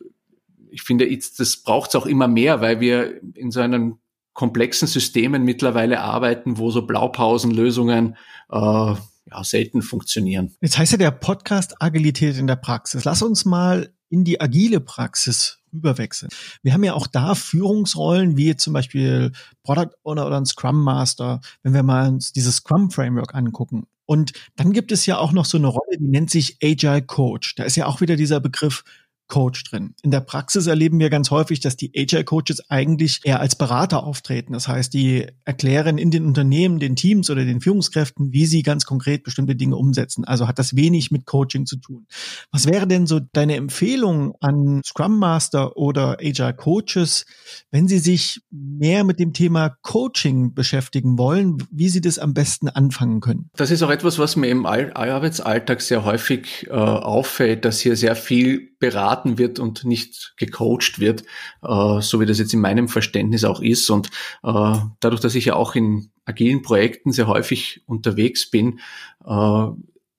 ich 0.71 0.83
finde, 0.83 1.07
das 1.37 1.59
braucht 1.59 1.91
es 1.91 1.97
auch 1.97 2.07
immer 2.07 2.29
mehr, 2.29 2.61
weil 2.61 2.81
wir 2.81 3.21
in 3.35 3.51
so 3.51 3.61
einem 3.61 3.99
komplexen 4.33 4.89
Systemen 4.89 5.45
mittlerweile 5.45 6.01
arbeiten, 6.01 6.59
wo 6.59 6.71
so 6.71 6.87
Blaupausenlösungen 6.87 8.17
äh, 8.51 8.57
ja, 8.57 9.45
selten 9.45 9.83
funktionieren. 9.83 10.57
Jetzt 10.63 10.79
heißt 10.79 10.93
ja 10.93 10.99
der 10.99 11.11
Podcast 11.11 11.83
Agilität 11.83 12.39
in 12.39 12.47
der 12.47 12.57
Praxis. 12.57 13.05
Lass 13.05 13.21
uns 13.21 13.45
mal 13.45 13.93
in 14.09 14.25
die 14.25 14.41
agile 14.41 14.81
Praxis 14.81 15.58
rüberwechseln. 15.73 16.31
Wir 16.63 16.73
haben 16.73 16.85
ja 16.85 16.95
auch 16.95 17.07
da 17.07 17.35
Führungsrollen, 17.35 18.37
wie 18.37 18.57
zum 18.57 18.73
Beispiel 18.73 19.33
Product 19.63 19.95
Owner 20.05 20.27
oder 20.27 20.39
ein 20.39 20.47
Scrum 20.47 20.83
Master, 20.83 21.41
wenn 21.63 21.75
wir 21.75 21.83
mal 21.83 22.09
uns 22.09 22.33
dieses 22.33 22.57
Scrum 22.57 22.91
Framework 22.91 23.35
angucken. 23.35 23.87
Und 24.07 24.33
dann 24.57 24.73
gibt 24.73 24.91
es 24.91 25.05
ja 25.05 25.19
auch 25.19 25.33
noch 25.33 25.45
so 25.45 25.59
eine 25.59 25.67
Rolle, 25.67 25.99
die 25.99 26.09
nennt 26.09 26.31
sich 26.31 26.57
Agile 26.63 27.03
Coach. 27.03 27.55
Da 27.57 27.65
ist 27.65 27.77
ja 27.77 27.87
auch 27.87 28.01
wieder 28.01 28.17
dieser 28.17 28.41
Begriff 28.41 28.83
Coach 29.29 29.65
drin. 29.65 29.95
In 30.03 30.11
der 30.11 30.21
Praxis 30.21 30.67
erleben 30.67 30.99
wir 30.99 31.11
ganz 31.11 31.31
häufig, 31.31 31.61
dass 31.61 31.77
die 31.77 31.93
Agile 31.95 32.25
Coaches 32.25 32.69
eigentlich 32.69 33.21
eher 33.25 33.41
als 33.41 33.57
Berater 33.57 34.03
auftreten. 34.03 34.55
Das 34.55 34.69
heißt, 34.69 34.93
die 34.93 35.27
erklären 35.45 35.99
in 35.99 36.11
den 36.11 36.25
Unternehmen, 36.25 36.79
den 36.79 36.97
Teams 36.97 37.31
oder 37.31 37.45
den 37.45 37.61
Führungskräften, 37.61 38.33
wie 38.33 38.47
sie 38.47 38.63
ganz 38.63 38.87
konkret 38.87 39.23
bestimmte 39.23 39.55
Dinge 39.55 39.77
umsetzen. 39.77 40.25
Also 40.25 40.49
hat 40.49 40.59
das 40.59 40.75
wenig 40.77 41.11
mit 41.11 41.27
Coaching 41.27 41.67
zu 41.67 41.77
tun. 41.77 42.07
Was 42.51 42.67
wäre 42.67 42.87
denn 42.87 43.07
so 43.07 43.21
deine 43.21 43.57
Empfehlung 43.57 44.35
an 44.41 44.81
Scrum 44.85 45.19
Master 45.19 45.77
oder 45.77 46.19
Agile 46.21 46.55
Coaches, 46.55 47.27
wenn 47.71 47.87
sie 47.87 47.99
sich 47.99 48.41
mehr 48.51 49.05
mit 49.05 49.21
dem 49.21 49.33
Thema 49.33 49.77
Coaching 49.83 50.55
beschäftigen 50.55 51.19
wollen, 51.19 51.59
wie 51.71 51.89
sie 51.89 52.01
das 52.01 52.19
am 52.19 52.33
besten 52.33 52.69
anfangen 52.69 53.21
können? 53.21 53.51
Das 53.57 53.71
ist 53.71 53.83
auch 53.83 53.91
etwas, 53.91 54.19
was 54.19 54.37
mir 54.37 54.49
im 54.49 54.65
Arbeitsalltag 54.65 55.83
sehr 55.83 56.05
häufig 56.05 56.67
äh, 56.69 56.73
auffällt, 56.73 57.65
dass 57.65 57.81
hier 57.81 57.97
sehr 57.97 58.17
viel 58.17 58.71
beraten 59.19 59.39
wird 59.39 59.59
und 59.59 59.85
nicht 59.85 60.35
gecoacht 60.37 60.99
wird, 60.99 61.23
äh, 61.63 62.01
so 62.01 62.21
wie 62.21 62.27
das 62.27 62.39
jetzt 62.39 62.55
in 62.55 62.61
meinem 62.61 62.89
Verständnis 62.89 63.45
auch 63.45 63.61
ist. 63.61 63.91
Und 63.91 64.09
äh, 64.43 64.77
dadurch, 65.01 65.21
dass 65.21 65.35
ich 65.35 65.47
ja 65.47 65.55
auch 65.55 65.75
in 65.75 66.11
agilen 66.25 66.63
Projekten 66.63 67.13
sehr 67.13 67.27
häufig 67.27 67.83
unterwegs 67.87 68.51
bin, 68.51 68.81
äh, 69.25 69.67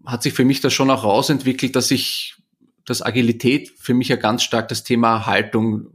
hat 0.06 0.24
sich 0.24 0.34
für 0.34 0.46
mich 0.46 0.62
das 0.62 0.74
schon 0.74 0.90
auch 0.90 1.04
rausentwickelt, 1.04 1.76
dass 1.76 1.92
ich 1.92 2.36
dass 2.86 3.04
Agilität 3.04 3.72
für 3.78 3.94
mich 3.94 4.08
ja 4.08 4.16
ganz 4.16 4.42
stark 4.42 4.68
das 4.68 4.84
Thema 4.84 5.28
Haltung 5.28 5.92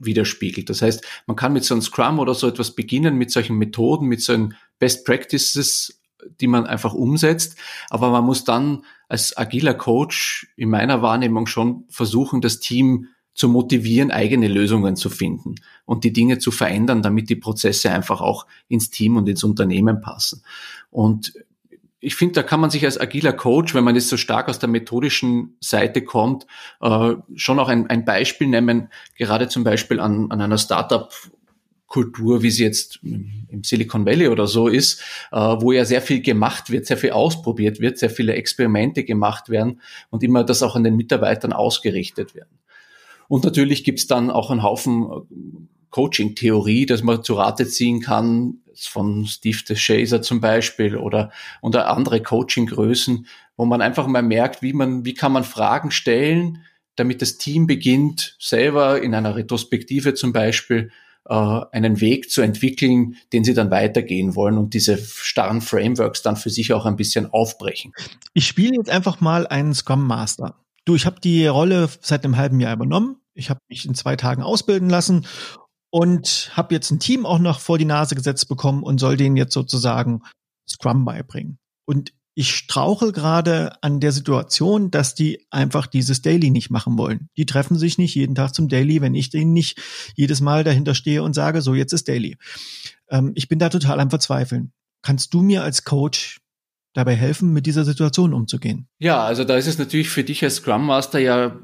widerspiegelt. 0.00 0.68
Das 0.68 0.82
heißt, 0.82 1.04
man 1.28 1.36
kann 1.36 1.52
mit 1.52 1.62
so 1.62 1.74
einem 1.74 1.82
Scrum 1.82 2.18
oder 2.18 2.34
so 2.34 2.48
etwas 2.48 2.72
beginnen, 2.72 3.16
mit 3.16 3.30
solchen 3.30 3.56
Methoden, 3.56 4.08
mit 4.08 4.20
solchen 4.20 4.56
Best 4.80 5.06
Practices 5.06 6.02
die 6.40 6.46
man 6.46 6.66
einfach 6.66 6.94
umsetzt. 6.94 7.56
Aber 7.90 8.10
man 8.10 8.24
muss 8.24 8.44
dann 8.44 8.84
als 9.12 9.36
agiler 9.36 9.74
Coach 9.74 10.48
in 10.56 10.70
meiner 10.70 11.02
Wahrnehmung 11.02 11.46
schon 11.46 11.84
versuchen, 11.90 12.40
das 12.40 12.60
Team 12.60 13.08
zu 13.34 13.46
motivieren, 13.46 14.10
eigene 14.10 14.48
Lösungen 14.48 14.96
zu 14.96 15.10
finden 15.10 15.56
und 15.84 16.04
die 16.04 16.14
Dinge 16.14 16.38
zu 16.38 16.50
verändern, 16.50 17.02
damit 17.02 17.28
die 17.28 17.36
Prozesse 17.36 17.90
einfach 17.90 18.22
auch 18.22 18.46
ins 18.68 18.88
Team 18.88 19.18
und 19.18 19.28
ins 19.28 19.44
Unternehmen 19.44 20.00
passen. 20.00 20.42
Und 20.90 21.34
ich 22.00 22.14
finde, 22.14 22.32
da 22.32 22.42
kann 22.42 22.60
man 22.60 22.70
sich 22.70 22.86
als 22.86 22.98
agiler 22.98 23.34
Coach, 23.34 23.74
wenn 23.74 23.84
man 23.84 23.96
jetzt 23.96 24.08
so 24.08 24.16
stark 24.16 24.48
aus 24.48 24.58
der 24.58 24.70
methodischen 24.70 25.58
Seite 25.60 26.02
kommt, 26.02 26.46
äh, 26.80 27.12
schon 27.34 27.58
auch 27.58 27.68
ein, 27.68 27.90
ein 27.90 28.06
Beispiel 28.06 28.46
nehmen, 28.46 28.88
gerade 29.18 29.46
zum 29.46 29.62
Beispiel 29.62 30.00
an, 30.00 30.30
an 30.30 30.40
einer 30.40 30.56
Startup 30.56 31.12
Kultur, 31.92 32.42
wie 32.42 32.50
sie 32.50 32.64
jetzt 32.64 33.00
im 33.02 33.62
Silicon 33.62 34.06
Valley 34.06 34.28
oder 34.28 34.46
so 34.46 34.66
ist, 34.66 35.02
äh, 35.30 35.36
wo 35.36 35.72
ja 35.72 35.84
sehr 35.84 36.00
viel 36.00 36.22
gemacht 36.22 36.70
wird, 36.70 36.86
sehr 36.86 36.96
viel 36.96 37.10
ausprobiert 37.10 37.80
wird, 37.80 37.98
sehr 37.98 38.08
viele 38.08 38.32
Experimente 38.32 39.04
gemacht 39.04 39.50
werden 39.50 39.82
und 40.08 40.22
immer 40.22 40.42
das 40.42 40.62
auch 40.62 40.74
an 40.74 40.84
den 40.84 40.96
Mitarbeitern 40.96 41.52
ausgerichtet 41.52 42.34
werden. 42.34 42.58
Und 43.28 43.44
natürlich 43.44 43.84
gibt's 43.84 44.06
dann 44.06 44.30
auch 44.30 44.50
einen 44.50 44.62
Haufen 44.62 45.02
äh, 45.04 45.66
Coaching-Theorie, 45.90 46.86
dass 46.86 47.02
man 47.02 47.22
zu 47.22 47.34
Rate 47.34 47.68
ziehen 47.68 48.00
kann, 48.00 48.62
von 48.74 49.26
Steve 49.26 49.58
DeShazer 49.68 50.22
zum 50.22 50.40
Beispiel 50.40 50.96
oder, 50.96 51.30
oder 51.60 51.88
andere 51.88 52.22
Coaching-Größen, 52.22 53.26
wo 53.58 53.66
man 53.66 53.82
einfach 53.82 54.06
mal 54.06 54.22
merkt, 54.22 54.62
wie 54.62 54.72
man, 54.72 55.04
wie 55.04 55.12
kann 55.12 55.32
man 55.32 55.44
Fragen 55.44 55.90
stellen, 55.90 56.64
damit 56.96 57.20
das 57.20 57.36
Team 57.36 57.66
beginnt, 57.66 58.34
selber 58.38 59.02
in 59.02 59.14
einer 59.14 59.36
Retrospektive 59.36 60.14
zum 60.14 60.32
Beispiel 60.32 60.90
äh, 61.28 61.60
einen 61.72 62.00
Weg 62.00 62.30
zu 62.30 62.42
entwickeln, 62.42 63.16
den 63.32 63.44
sie 63.44 63.54
dann 63.54 63.70
weitergehen 63.70 64.34
wollen 64.34 64.58
und 64.58 64.74
diese 64.74 64.98
starren 64.98 65.60
Frameworks 65.60 66.22
dann 66.22 66.36
für 66.36 66.50
sich 66.50 66.72
auch 66.72 66.86
ein 66.86 66.96
bisschen 66.96 67.32
aufbrechen. 67.32 67.92
Ich 68.34 68.46
spiele 68.46 68.76
jetzt 68.76 68.90
einfach 68.90 69.20
mal 69.20 69.46
einen 69.46 69.74
Scrum 69.74 70.06
Master. 70.06 70.56
Du, 70.84 70.94
ich 70.94 71.06
habe 71.06 71.20
die 71.20 71.46
Rolle 71.46 71.88
seit 72.00 72.24
einem 72.24 72.36
halben 72.36 72.60
Jahr 72.60 72.74
übernommen. 72.74 73.16
Ich 73.34 73.50
habe 73.50 73.60
mich 73.68 73.86
in 73.86 73.94
zwei 73.94 74.16
Tagen 74.16 74.42
ausbilden 74.42 74.90
lassen 74.90 75.26
und 75.90 76.50
habe 76.54 76.74
jetzt 76.74 76.90
ein 76.90 76.98
Team 76.98 77.24
auch 77.24 77.38
noch 77.38 77.60
vor 77.60 77.78
die 77.78 77.84
Nase 77.84 78.14
gesetzt 78.14 78.48
bekommen 78.48 78.82
und 78.82 78.98
soll 78.98 79.16
denen 79.16 79.36
jetzt 79.36 79.54
sozusagen 79.54 80.22
Scrum 80.68 81.04
beibringen. 81.04 81.58
Und 81.86 82.12
ich 82.34 82.54
strauche 82.54 83.12
gerade 83.12 83.72
an 83.82 84.00
der 84.00 84.12
Situation, 84.12 84.90
dass 84.90 85.14
die 85.14 85.46
einfach 85.50 85.86
dieses 85.86 86.22
Daily 86.22 86.50
nicht 86.50 86.70
machen 86.70 86.96
wollen. 86.96 87.28
Die 87.36 87.46
treffen 87.46 87.76
sich 87.78 87.98
nicht 87.98 88.14
jeden 88.14 88.34
Tag 88.34 88.54
zum 88.54 88.68
Daily, 88.68 89.02
wenn 89.02 89.14
ich 89.14 89.30
denen 89.30 89.52
nicht 89.52 89.80
jedes 90.14 90.40
Mal 90.40 90.64
dahinter 90.64 90.94
stehe 90.94 91.22
und 91.22 91.34
sage, 91.34 91.60
so 91.60 91.74
jetzt 91.74 91.92
ist 91.92 92.08
Daily. 92.08 92.38
Ähm, 93.10 93.32
ich 93.34 93.48
bin 93.48 93.58
da 93.58 93.68
total 93.68 94.00
am 94.00 94.10
Verzweifeln. 94.10 94.72
Kannst 95.02 95.34
du 95.34 95.42
mir 95.42 95.62
als 95.62 95.84
Coach 95.84 96.40
dabei 96.94 97.14
helfen, 97.14 97.52
mit 97.52 97.66
dieser 97.66 97.84
Situation 97.84 98.32
umzugehen? 98.32 98.88
Ja, 98.98 99.22
also 99.24 99.44
da 99.44 99.56
ist 99.56 99.66
es 99.66 99.78
natürlich 99.78 100.08
für 100.08 100.24
dich 100.24 100.42
als 100.42 100.56
Scrum 100.56 100.86
Master 100.86 101.18
ja 101.18 101.58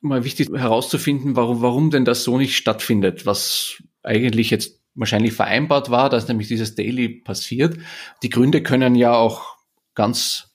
mal 0.00 0.24
wichtig 0.24 0.48
herauszufinden, 0.54 1.36
warum, 1.36 1.60
warum 1.60 1.90
denn 1.90 2.04
das 2.04 2.24
so 2.24 2.38
nicht 2.38 2.56
stattfindet, 2.56 3.26
was 3.26 3.82
eigentlich 4.02 4.50
jetzt 4.50 4.80
wahrscheinlich 4.94 5.32
vereinbart 5.32 5.90
war, 5.90 6.08
dass 6.08 6.28
nämlich 6.28 6.48
dieses 6.48 6.74
Daily 6.74 7.08
passiert. 7.08 7.78
Die 8.22 8.30
Gründe 8.30 8.62
können 8.62 8.94
ja 8.94 9.14
auch 9.14 9.57
ganz 9.98 10.54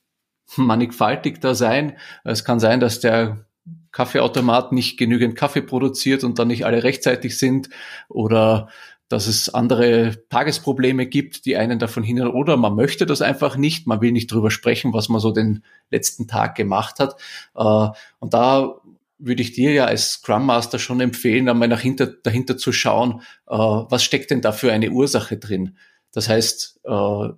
mannigfaltig 0.56 1.40
da 1.40 1.54
sein. 1.54 1.98
Es 2.24 2.44
kann 2.44 2.58
sein, 2.58 2.80
dass 2.80 2.98
der 2.98 3.44
Kaffeeautomat 3.92 4.72
nicht 4.72 4.98
genügend 4.98 5.36
Kaffee 5.36 5.60
produziert 5.60 6.24
und 6.24 6.38
dann 6.38 6.48
nicht 6.48 6.64
alle 6.64 6.82
rechtzeitig 6.82 7.38
sind 7.38 7.68
oder 8.08 8.68
dass 9.08 9.26
es 9.26 9.52
andere 9.52 10.26
Tagesprobleme 10.30 11.06
gibt, 11.06 11.44
die 11.44 11.56
einen 11.56 11.78
davon 11.78 12.02
hindern 12.02 12.28
oder 12.28 12.56
man 12.56 12.74
möchte 12.74 13.04
das 13.04 13.20
einfach 13.20 13.56
nicht, 13.56 13.86
man 13.86 14.00
will 14.00 14.12
nicht 14.12 14.32
drüber 14.32 14.50
sprechen, 14.50 14.94
was 14.94 15.10
man 15.10 15.20
so 15.20 15.30
den 15.30 15.62
letzten 15.90 16.26
Tag 16.26 16.54
gemacht 16.54 16.98
hat. 16.98 17.16
Äh, 17.54 17.88
und 18.18 18.32
da 18.32 18.80
würde 19.18 19.42
ich 19.42 19.52
dir 19.52 19.72
ja 19.72 19.84
als 19.84 20.12
Scrum 20.12 20.46
Master 20.46 20.78
schon 20.78 21.00
empfehlen, 21.00 21.48
einmal 21.48 21.68
dahinter, 21.68 22.06
dahinter 22.06 22.56
zu 22.56 22.72
schauen, 22.72 23.20
äh, 23.46 23.54
was 23.56 24.02
steckt 24.02 24.30
denn 24.30 24.40
da 24.40 24.52
für 24.52 24.72
eine 24.72 24.90
Ursache 24.90 25.36
drin. 25.36 25.76
Das 26.12 26.28
heißt, 26.30 26.80
äh, 26.84 27.28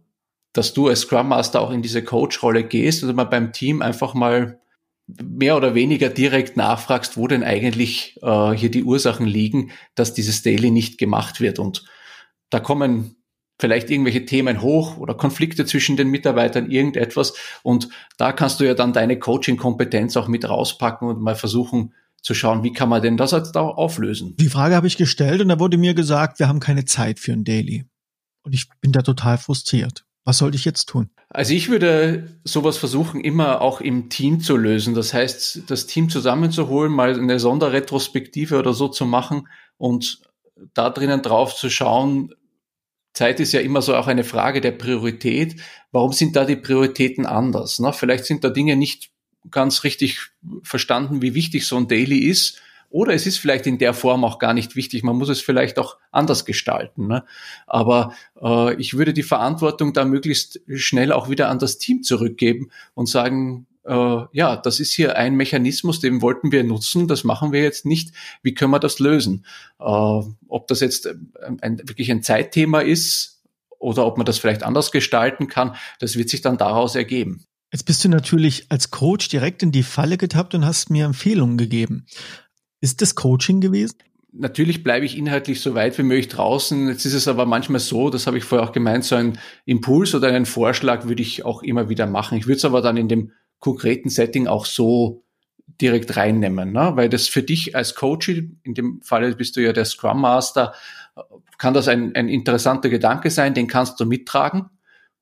dass 0.56 0.72
du 0.72 0.88
als 0.88 1.00
Scrum 1.00 1.28
Master 1.28 1.60
auch 1.60 1.70
in 1.70 1.82
diese 1.82 2.02
Coach-Rolle 2.02 2.64
gehst 2.64 3.04
oder 3.04 3.12
mal 3.12 3.25
beim 3.25 3.52
Team 3.52 3.82
einfach 3.82 4.14
mal 4.14 4.60
mehr 5.06 5.56
oder 5.56 5.75
weniger 5.75 6.08
direkt 6.08 6.56
nachfragst, 6.56 7.16
wo 7.16 7.28
denn 7.28 7.44
eigentlich 7.44 8.18
äh, 8.22 8.52
hier 8.52 8.70
die 8.70 8.84
Ursachen 8.84 9.26
liegen, 9.26 9.70
dass 9.94 10.14
dieses 10.14 10.42
Daily 10.42 10.70
nicht 10.70 10.98
gemacht 10.98 11.40
wird. 11.40 11.58
Und 11.58 11.84
da 12.50 12.58
kommen 12.58 13.16
vielleicht 13.58 13.90
irgendwelche 13.90 14.26
Themen 14.26 14.62
hoch 14.62 14.96
oder 14.98 15.14
Konflikte 15.14 15.64
zwischen 15.64 15.96
den 15.96 16.08
Mitarbeitern, 16.08 16.70
irgendetwas. 16.70 17.34
Und 17.62 17.88
da 18.16 18.32
kannst 18.32 18.60
du 18.60 18.64
ja 18.64 18.75
dann 18.75 18.92
deine 18.92 19.18
Coaching-Kompetenz 19.18 20.16
auch 20.16 20.28
mit 20.28 20.48
rauspacken 20.48 21.08
und 21.08 21.20
mal 21.20 21.36
versuchen 21.36 21.94
zu 22.20 22.34
schauen, 22.34 22.64
wie 22.64 22.72
kann 22.72 22.88
man 22.88 23.02
denn 23.02 23.16
das 23.16 23.30
jetzt 23.30 23.56
auch 23.56 23.76
auflösen. 23.76 24.34
Die 24.36 24.48
Frage 24.48 24.75
habe 24.75 24.88
ich 24.88 24.96
gestellt 24.96 25.40
und 25.40 25.48
da 25.48 25.60
wurde 25.60 25.78
mir 25.78 25.94
gesagt, 25.94 26.40
wir 26.40 26.48
haben 26.48 26.60
keine 26.60 26.84
Zeit 26.84 27.20
für 27.20 27.32
ein 27.32 27.44
Daily. 27.44 27.84
Und 28.42 28.52
ich 28.52 28.68
bin 28.80 28.90
da 28.92 29.02
total 29.02 29.38
frustriert. 29.38 30.04
Was 30.26 30.38
sollte 30.38 30.56
ich 30.56 30.64
jetzt 30.64 30.87
tun? 30.87 31.09
Also 31.28 31.54
ich 31.54 31.68
würde 31.68 32.37
sowas 32.42 32.78
versuchen, 32.78 33.21
immer 33.21 33.61
auch 33.61 33.80
im 33.80 34.11
Team 34.11 34.40
zu 34.40 34.56
lösen. 34.56 34.92
Das 34.92 35.14
heißt, 35.14 35.62
das 35.68 35.87
Team 35.87 36.11
zusammenzuholen, 36.11 36.92
mal 36.92 37.14
eine 37.14 37.38
Sonderretrospektive 37.38 38.59
oder 38.59 38.75
so 38.75 38.88
zu 38.88 39.06
machen 39.06 39.47
und 39.78 40.21
da 40.75 40.90
drinnen 40.90 41.23
drauf 41.23 41.54
zu 41.54 41.71
schauen. 41.71 42.35
Zeit 43.12 43.38
ist 43.38 43.52
ja 43.52 43.61
immer 43.61 43.83
so 43.83 43.95
auch 43.95 44.09
eine 44.09 44.25
Frage 44.25 44.61
der 44.61 44.73
Priorität. 44.73 45.61
Warum 45.92 46.12
sind 46.12 46.35
da 46.35 46.45
die 46.45 46.56
Prioritäten 46.56 47.25
anders? 47.25 47.78
Na, 47.78 47.92
vielleicht 47.92 48.25
sind 48.25 48.42
da 48.42 48.50
Dinge 48.50 48.75
nicht 48.75 49.11
ganz 49.52 49.85
richtig 49.85 50.33
verstanden, 50.64 51.23
wie 51.23 51.35
wichtig 51.35 51.68
so 51.68 51.76
ein 51.76 51.87
Daily 51.87 52.18
ist 52.18 52.61
oder 52.90 53.14
es 53.14 53.26
ist 53.26 53.38
vielleicht 53.38 53.66
in 53.66 53.78
der 53.78 53.95
Form 53.95 54.25
auch 54.25 54.38
gar 54.38 54.55
nicht 54.55 54.76
wichtig. 54.76 55.02
Man 55.02 55.16
muss 55.16 55.28
es 55.28 55.40
vielleicht 55.40 55.78
auch 55.78 55.97
anders 56.11 56.45
gestalten. 56.45 57.07
Ne? 57.07 57.25
Aber 57.66 58.14
äh, 58.40 58.75
ich 58.75 58.97
würde 58.97 59.12
die 59.12 59.23
Verantwortung 59.23 59.93
da 59.93 60.05
möglichst 60.05 60.61
schnell 60.75 61.12
auch 61.12 61.28
wieder 61.28 61.49
an 61.49 61.59
das 61.59 61.78
Team 61.78 62.02
zurückgeben 62.02 62.71
und 62.95 63.09
sagen, 63.09 63.66
äh, 63.85 64.25
ja, 64.33 64.57
das 64.57 64.81
ist 64.81 64.93
hier 64.93 65.16
ein 65.16 65.37
Mechanismus, 65.37 66.00
den 66.00 66.23
wollten 66.23 66.52
wir 66.52 66.64
nutzen, 66.64 67.09
das 67.09 67.25
machen 67.25 67.52
wir 67.52 67.62
jetzt 67.62 67.87
nicht. 67.87 68.12
Wie 68.43 68.55
können 68.55 68.73
wir 68.73 68.81
das 68.81 68.99
lösen? 68.99 69.45
Äh, 69.78 69.85
ob 69.85 70.66
das 70.69 70.81
jetzt 70.81 71.07
ein, 71.07 71.59
ein, 71.61 71.78
wirklich 71.85 72.11
ein 72.11 72.23
Zeitthema 72.23 72.81
ist 72.81 73.43
oder 73.78 74.07
ob 74.07 74.16
man 74.16 74.26
das 74.26 74.38
vielleicht 74.38 74.62
anders 74.62 74.90
gestalten 74.90 75.49
kann, 75.49 75.76
das 76.00 76.16
wird 76.16 76.31
sich 76.31 76.40
dann 76.40 76.59
daraus 76.59 76.95
ergeben. 76.95 77.45
Jetzt 77.73 77.85
bist 77.85 78.05
du 78.05 78.09
natürlich 78.09 78.66
als 78.71 78.90
Coach 78.90 79.28
direkt 79.28 79.62
in 79.62 79.73
die 79.73 79.83
Falle 79.83 80.16
getappt 80.16 80.55
und 80.55 80.64
hast 80.64 80.88
mir 80.88 81.05
Empfehlungen 81.05 81.59
gegeben. 81.59 82.07
Ist 82.87 83.02
das 83.02 83.16
Coaching 83.16 83.61
gewesen? 83.61 83.97
natürlich 84.38 84.83
bleibe 84.83 85.07
ich 85.07 85.16
inhaltlich 85.16 85.61
so 85.61 85.75
weit 85.75 85.99
wie 85.99 86.02
möglich 86.02 86.28
draußen. 86.28 86.88
Jetzt 86.88 87.05
ist 87.05 87.14
es 87.14 87.28
aber 87.28 87.47
manchmal 87.47 87.81
so, 87.81 88.11
das 88.11 88.26
habe 88.26 88.38
ich 88.38 88.45
vorher 88.45 88.69
auch 88.69 88.73
gemeint, 88.73 89.05
so 89.05 89.16
ein 89.16 89.38
Impuls 89.64 90.14
oder 90.14 90.28
einen 90.28 90.47
Vorschlag 90.47 91.07
würde 91.07 91.23
ich 91.23 91.45
auch 91.45 91.62
immer 91.62 91.88
wieder 91.88 92.07
machen. 92.07 92.38
Ich 92.38 92.47
würde 92.47 92.59
es 92.59 92.64
aber 92.64 92.83
dann 92.83 92.97
in 92.97 93.09
dem 93.09 93.33
konkreten 93.59 94.09
Setting 94.09 94.47
auch 94.47 94.66
so 94.66 95.25
direkt 95.81 96.16
reinnehmen, 96.16 96.73
ne? 96.73 96.93
weil 96.95 97.09
das 97.09 97.28
für 97.28 97.43
dich 97.43 97.75
als 97.75 97.95
Coach, 97.95 98.28
in 98.28 98.75
dem 98.75 99.00
Fall 99.02 99.35
bist 99.35 99.57
du 99.57 99.62
ja 99.62 99.73
der 99.73 99.85
Scrum 99.85 100.21
Master, 100.21 100.75
kann 101.59 101.75
das 101.75 101.88
ein, 101.88 102.14
ein 102.14 102.28
interessanter 102.28 102.88
Gedanke 102.88 103.31
sein, 103.31 103.55
den 103.55 103.66
kannst 103.66 103.99
du 103.99 104.05
mittragen 104.05 104.66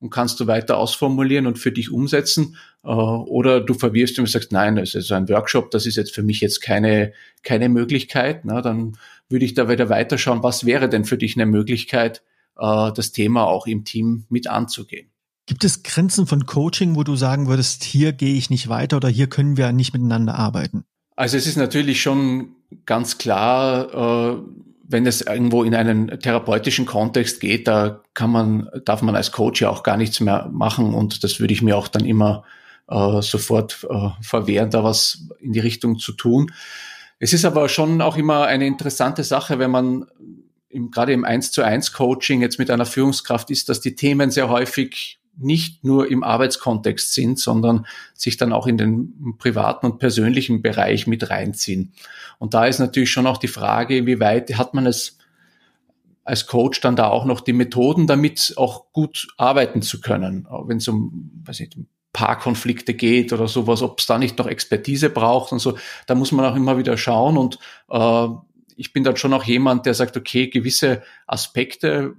und 0.04 0.10
kannst 0.10 0.38
du 0.38 0.46
weiter 0.46 0.76
ausformulieren 0.76 1.46
und 1.46 1.58
für 1.58 1.72
dich 1.72 1.90
umsetzen. 1.90 2.56
Äh, 2.84 2.88
oder 2.88 3.62
du 3.62 3.72
verwirrst 3.72 4.18
und 4.18 4.28
sagst, 4.28 4.52
nein, 4.52 4.76
das 4.76 4.94
ist 4.94 5.10
ein 5.10 5.30
Workshop, 5.30 5.70
das 5.70 5.86
ist 5.86 5.96
jetzt 5.96 6.14
für 6.14 6.22
mich 6.22 6.42
jetzt 6.42 6.60
keine, 6.60 7.14
keine 7.42 7.70
Möglichkeit. 7.70 8.44
Na, 8.44 8.60
dann 8.60 8.98
würde 9.30 9.46
ich 9.46 9.54
da 9.54 9.66
wieder 9.66 9.88
weiterschauen, 9.88 10.42
was 10.42 10.66
wäre 10.66 10.90
denn 10.90 11.06
für 11.06 11.16
dich 11.16 11.36
eine 11.36 11.46
Möglichkeit, 11.46 12.22
äh, 12.58 12.92
das 12.92 13.12
Thema 13.12 13.44
auch 13.46 13.66
im 13.66 13.86
Team 13.86 14.26
mit 14.28 14.46
anzugehen. 14.46 15.08
Gibt 15.46 15.64
es 15.64 15.82
Grenzen 15.82 16.26
von 16.26 16.44
Coaching, 16.44 16.96
wo 16.96 17.02
du 17.02 17.16
sagen 17.16 17.48
würdest, 17.48 17.82
hier 17.82 18.12
gehe 18.12 18.34
ich 18.34 18.50
nicht 18.50 18.68
weiter 18.68 18.98
oder 18.98 19.08
hier 19.08 19.28
können 19.28 19.56
wir 19.56 19.72
nicht 19.72 19.94
miteinander 19.94 20.34
arbeiten? 20.34 20.84
Also 21.16 21.38
es 21.38 21.46
ist 21.46 21.56
natürlich 21.56 22.02
schon 22.02 22.56
ganz 22.84 23.16
klar, 23.16 24.34
äh, 24.34 24.38
wenn 24.86 25.06
es 25.06 25.22
irgendwo 25.22 25.62
in 25.64 25.74
einen 25.74 26.08
therapeutischen 26.20 26.86
Kontext 26.86 27.40
geht, 27.40 27.66
da 27.66 28.02
kann 28.12 28.30
man, 28.30 28.68
darf 28.84 29.02
man 29.02 29.16
als 29.16 29.32
Coach 29.32 29.62
ja 29.62 29.70
auch 29.70 29.82
gar 29.82 29.96
nichts 29.96 30.20
mehr 30.20 30.48
machen 30.52 30.94
und 30.94 31.24
das 31.24 31.40
würde 31.40 31.54
ich 31.54 31.62
mir 31.62 31.76
auch 31.76 31.88
dann 31.88 32.04
immer 32.04 32.44
äh, 32.88 33.22
sofort 33.22 33.86
äh, 33.88 34.08
verwehren, 34.20 34.70
da 34.70 34.84
was 34.84 35.28
in 35.40 35.52
die 35.52 35.60
Richtung 35.60 35.98
zu 35.98 36.12
tun. 36.12 36.52
Es 37.18 37.32
ist 37.32 37.44
aber 37.44 37.68
schon 37.68 38.02
auch 38.02 38.16
immer 38.16 38.44
eine 38.44 38.66
interessante 38.66 39.24
Sache, 39.24 39.58
wenn 39.58 39.70
man 39.70 40.06
im, 40.68 40.90
gerade 40.90 41.12
im 41.12 41.24
1 41.24 41.52
zu 41.52 41.62
1 41.62 41.92
Coaching 41.92 42.42
jetzt 42.42 42.58
mit 42.58 42.70
einer 42.70 42.84
Führungskraft 42.84 43.50
ist, 43.50 43.68
dass 43.68 43.80
die 43.80 43.94
Themen 43.94 44.30
sehr 44.30 44.48
häufig 44.48 45.18
nicht 45.36 45.84
nur 45.84 46.10
im 46.10 46.22
Arbeitskontext 46.22 47.14
sind, 47.14 47.38
sondern 47.38 47.86
sich 48.14 48.36
dann 48.36 48.52
auch 48.52 48.66
in 48.66 48.78
den 48.78 49.34
privaten 49.38 49.86
und 49.86 49.98
persönlichen 49.98 50.62
Bereich 50.62 51.06
mit 51.06 51.30
reinziehen. 51.30 51.92
Und 52.38 52.54
da 52.54 52.66
ist 52.66 52.78
natürlich 52.78 53.10
schon 53.10 53.26
auch 53.26 53.38
die 53.38 53.48
Frage, 53.48 54.06
wie 54.06 54.20
weit 54.20 54.56
hat 54.56 54.74
man 54.74 54.86
es 54.86 55.18
als 56.24 56.46
Coach 56.46 56.80
dann 56.80 56.96
da 56.96 57.08
auch 57.08 57.24
noch 57.24 57.40
die 57.40 57.52
Methoden, 57.52 58.06
damit 58.06 58.54
auch 58.56 58.92
gut 58.92 59.28
arbeiten 59.36 59.82
zu 59.82 60.00
können, 60.00 60.46
wenn 60.66 60.78
es 60.78 60.88
um, 60.88 61.30
weiß 61.44 61.60
nicht, 61.60 61.76
um 61.76 61.86
Paarkonflikte 62.14 62.94
geht 62.94 63.32
oder 63.32 63.48
sowas, 63.48 63.82
ob 63.82 63.98
es 63.98 64.06
da 64.06 64.18
nicht 64.18 64.38
noch 64.38 64.46
Expertise 64.46 65.10
braucht 65.10 65.52
und 65.52 65.58
so. 65.58 65.76
Da 66.06 66.14
muss 66.14 66.32
man 66.32 66.46
auch 66.46 66.56
immer 66.56 66.78
wieder 66.78 66.96
schauen 66.96 67.36
und 67.36 67.58
äh, 67.90 68.28
ich 68.76 68.92
bin 68.92 69.04
dann 69.04 69.16
schon 69.16 69.34
auch 69.34 69.44
jemand, 69.44 69.86
der 69.86 69.94
sagt, 69.94 70.16
okay, 70.16 70.48
gewisse 70.48 71.02
Aspekte 71.26 72.14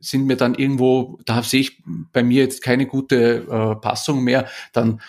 sind 0.00 0.26
mir 0.26 0.36
dann 0.36 0.54
irgendwo, 0.54 1.18
da 1.26 1.42
sehe 1.42 1.60
ich 1.60 1.82
bei 2.12 2.22
mir 2.22 2.42
jetzt 2.42 2.62
keine 2.62 2.86
gute 2.86 3.46
äh, 3.48 3.80
Passung 3.80 4.24
mehr, 4.24 4.46
dann 4.72 5.00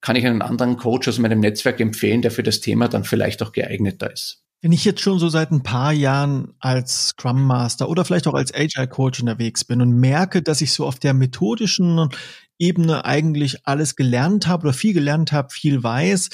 kann 0.00 0.16
ich 0.16 0.26
einen 0.26 0.42
anderen 0.42 0.76
Coach 0.76 1.08
aus 1.08 1.18
meinem 1.18 1.40
Netzwerk 1.40 1.80
empfehlen, 1.80 2.22
der 2.22 2.30
für 2.30 2.42
das 2.42 2.60
Thema 2.60 2.88
dann 2.88 3.04
vielleicht 3.04 3.42
auch 3.42 3.52
geeigneter 3.52 4.12
ist. 4.12 4.42
Wenn 4.62 4.72
ich 4.72 4.84
jetzt 4.84 5.00
schon 5.00 5.18
so 5.18 5.28
seit 5.28 5.50
ein 5.50 5.62
paar 5.62 5.92
Jahren 5.92 6.54
als 6.60 7.08
Scrum 7.08 7.44
Master 7.44 7.88
oder 7.88 8.04
vielleicht 8.04 8.26
auch 8.26 8.34
als 8.34 8.54
Agile 8.54 8.88
Coach 8.88 9.20
unterwegs 9.20 9.64
bin 9.64 9.80
und 9.80 9.92
merke, 9.92 10.42
dass 10.42 10.60
ich 10.60 10.72
so 10.72 10.86
auf 10.86 10.98
der 10.98 11.12
methodischen 11.12 12.08
Ebene 12.58 13.04
eigentlich 13.04 13.66
alles 13.66 13.96
gelernt 13.96 14.46
habe 14.46 14.68
oder 14.68 14.72
viel 14.72 14.94
gelernt 14.94 15.32
habe, 15.32 15.50
viel 15.50 15.82
weiß 15.82 16.30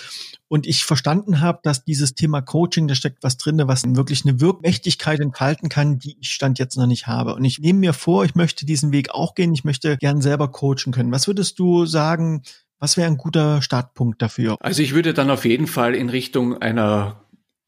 und 0.48 0.66
ich 0.66 0.84
verstanden 0.84 1.40
habe, 1.40 1.60
dass 1.62 1.84
dieses 1.84 2.14
Thema 2.14 2.42
Coaching, 2.42 2.86
da 2.86 2.94
steckt 2.94 3.22
was 3.22 3.38
drin, 3.38 3.60
was 3.64 3.84
wirklich 3.84 4.24
eine 4.26 4.40
Wirkmächtigkeit 4.40 5.18
entfalten 5.18 5.68
kann, 5.68 5.98
die 5.98 6.16
ich 6.20 6.30
stand 6.30 6.58
jetzt 6.58 6.76
noch 6.76 6.86
nicht 6.86 7.06
habe. 7.06 7.34
Und 7.34 7.44
ich 7.44 7.58
nehme 7.58 7.80
mir 7.80 7.92
vor, 7.94 8.24
ich 8.24 8.34
möchte 8.34 8.66
diesen 8.66 8.92
Weg 8.92 9.10
auch 9.12 9.34
gehen, 9.34 9.54
ich 9.54 9.64
möchte 9.64 9.96
gern 9.96 10.20
selber 10.20 10.52
coachen 10.52 10.92
können. 10.92 11.10
Was 11.10 11.26
würdest 11.26 11.58
du 11.58 11.86
sagen, 11.86 12.42
was 12.78 12.96
wäre 12.96 13.06
ein 13.06 13.16
guter 13.16 13.62
Startpunkt 13.62 14.20
dafür? 14.20 14.56
Also 14.60 14.82
ich 14.82 14.92
würde 14.92 15.14
dann 15.14 15.30
auf 15.30 15.44
jeden 15.44 15.66
Fall 15.66 15.94
in 15.94 16.08
Richtung 16.08 16.58
einer 16.58 17.24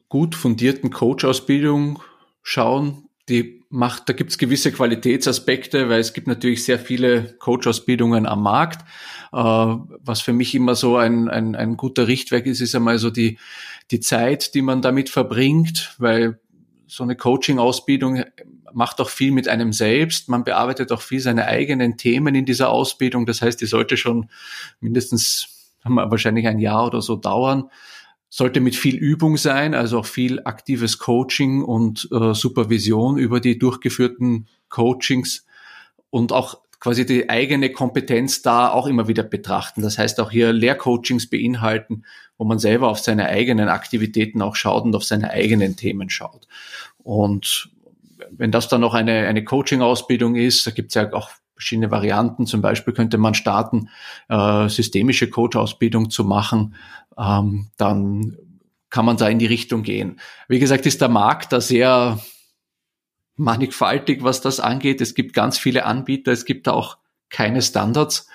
gut 0.07 0.35
fundierten 0.35 0.91
Coach-Ausbildung 0.91 2.01
schauen, 2.43 3.09
die 3.27 3.63
macht, 3.75 4.09
da 4.09 4.13
gibt 4.13 4.31
es 4.31 4.37
gewisse 4.37 4.71
Qualitätsaspekte, 4.71 5.89
weil 5.89 5.99
es 5.99 6.13
gibt 6.13 6.27
natürlich 6.27 6.63
sehr 6.63 6.79
viele 6.79 7.35
Coach-Ausbildungen 7.37 8.25
am 8.25 8.41
Markt. 8.41 8.81
Äh, 9.31 9.37
was 9.37 10.21
für 10.21 10.33
mich 10.33 10.55
immer 10.55 10.75
so 10.75 10.97
ein, 10.97 11.29
ein, 11.29 11.55
ein 11.55 11.77
guter 11.77 12.07
Richtwerk 12.07 12.45
ist, 12.45 12.61
ist 12.61 12.73
einmal 12.73 12.97
so 12.97 13.11
die, 13.11 13.37
die 13.91 13.99
Zeit, 13.99 14.55
die 14.55 14.61
man 14.61 14.81
damit 14.81 15.09
verbringt, 15.09 15.95
weil 15.99 16.39
so 16.87 17.03
eine 17.03 17.15
Coaching-Ausbildung 17.15 18.23
macht 18.73 18.99
auch 19.01 19.09
viel 19.09 19.31
mit 19.31 19.47
einem 19.47 19.73
selbst. 19.73 20.29
Man 20.29 20.43
bearbeitet 20.43 20.91
auch 20.91 21.01
viel 21.01 21.19
seine 21.19 21.45
eigenen 21.45 21.97
Themen 21.97 22.35
in 22.35 22.45
dieser 22.45 22.69
Ausbildung. 22.69 23.25
Das 23.25 23.41
heißt, 23.41 23.59
die 23.61 23.65
sollte 23.65 23.97
schon 23.97 24.29
mindestens 24.79 25.71
wahrscheinlich 25.83 26.47
ein 26.47 26.59
Jahr 26.59 26.87
oder 26.87 27.01
so 27.01 27.15
dauern 27.15 27.69
sollte 28.35 28.59
mit 28.59 28.75
viel 28.75 28.97
Übung 28.97 29.37
sein, 29.37 29.73
also 29.73 29.99
auch 29.99 30.05
viel 30.05 30.41
aktives 30.43 30.97
Coaching 30.97 31.63
und 31.63 32.09
äh, 32.11 32.33
Supervision 32.33 33.17
über 33.17 33.39
die 33.39 33.57
durchgeführten 33.57 34.49
Coachings 34.67 35.45
und 36.09 36.33
auch 36.33 36.59
quasi 36.81 37.05
die 37.05 37.29
eigene 37.29 37.71
Kompetenz 37.71 38.41
da 38.41 38.71
auch 38.71 38.87
immer 38.87 39.07
wieder 39.07 39.23
betrachten. 39.23 39.81
Das 39.81 39.97
heißt 39.97 40.19
auch 40.19 40.31
hier 40.31 40.51
Lehrcoachings 40.51 41.29
beinhalten, 41.29 42.03
wo 42.37 42.43
man 42.43 42.59
selber 42.59 42.89
auf 42.89 42.99
seine 42.99 43.27
eigenen 43.27 43.69
Aktivitäten 43.69 44.41
auch 44.41 44.57
schaut 44.57 44.83
und 44.83 44.97
auf 44.97 45.05
seine 45.05 45.29
eigenen 45.29 45.77
Themen 45.77 46.09
schaut. 46.09 46.45
Und 47.03 47.69
wenn 48.31 48.51
das 48.51 48.67
dann 48.67 48.81
noch 48.81 48.95
eine, 48.95 49.27
eine 49.27 49.45
Coaching-Ausbildung 49.45 50.35
ist, 50.35 50.67
da 50.67 50.71
gibt 50.71 50.89
es 50.89 50.95
ja 50.95 51.13
auch 51.13 51.29
verschiedene 51.55 51.91
Varianten. 51.91 52.45
Zum 52.45 52.61
Beispiel 52.61 52.93
könnte 52.93 53.17
man 53.17 53.33
starten, 53.33 53.89
äh, 54.29 54.69
systemische 54.69 55.29
Coach-Ausbildung 55.29 56.09
zu 56.09 56.23
machen. 56.23 56.75
Ähm, 57.17 57.69
dann 57.77 58.37
kann 58.89 59.05
man 59.05 59.17
da 59.17 59.27
in 59.27 59.39
die 59.39 59.45
Richtung 59.45 59.83
gehen. 59.83 60.19
Wie 60.47 60.59
gesagt, 60.59 60.85
ist 60.85 61.01
der 61.01 61.09
Markt 61.09 61.51
da 61.51 61.61
sehr 61.61 62.19
mannigfaltig, 63.35 64.23
was 64.23 64.41
das 64.41 64.59
angeht. 64.59 65.01
Es 65.01 65.15
gibt 65.15 65.33
ganz 65.33 65.57
viele 65.57 65.85
Anbieter. 65.85 66.31
Es 66.31 66.45
gibt 66.45 66.67
auch 66.67 66.97
keine 67.29 67.61
Standards 67.61 68.27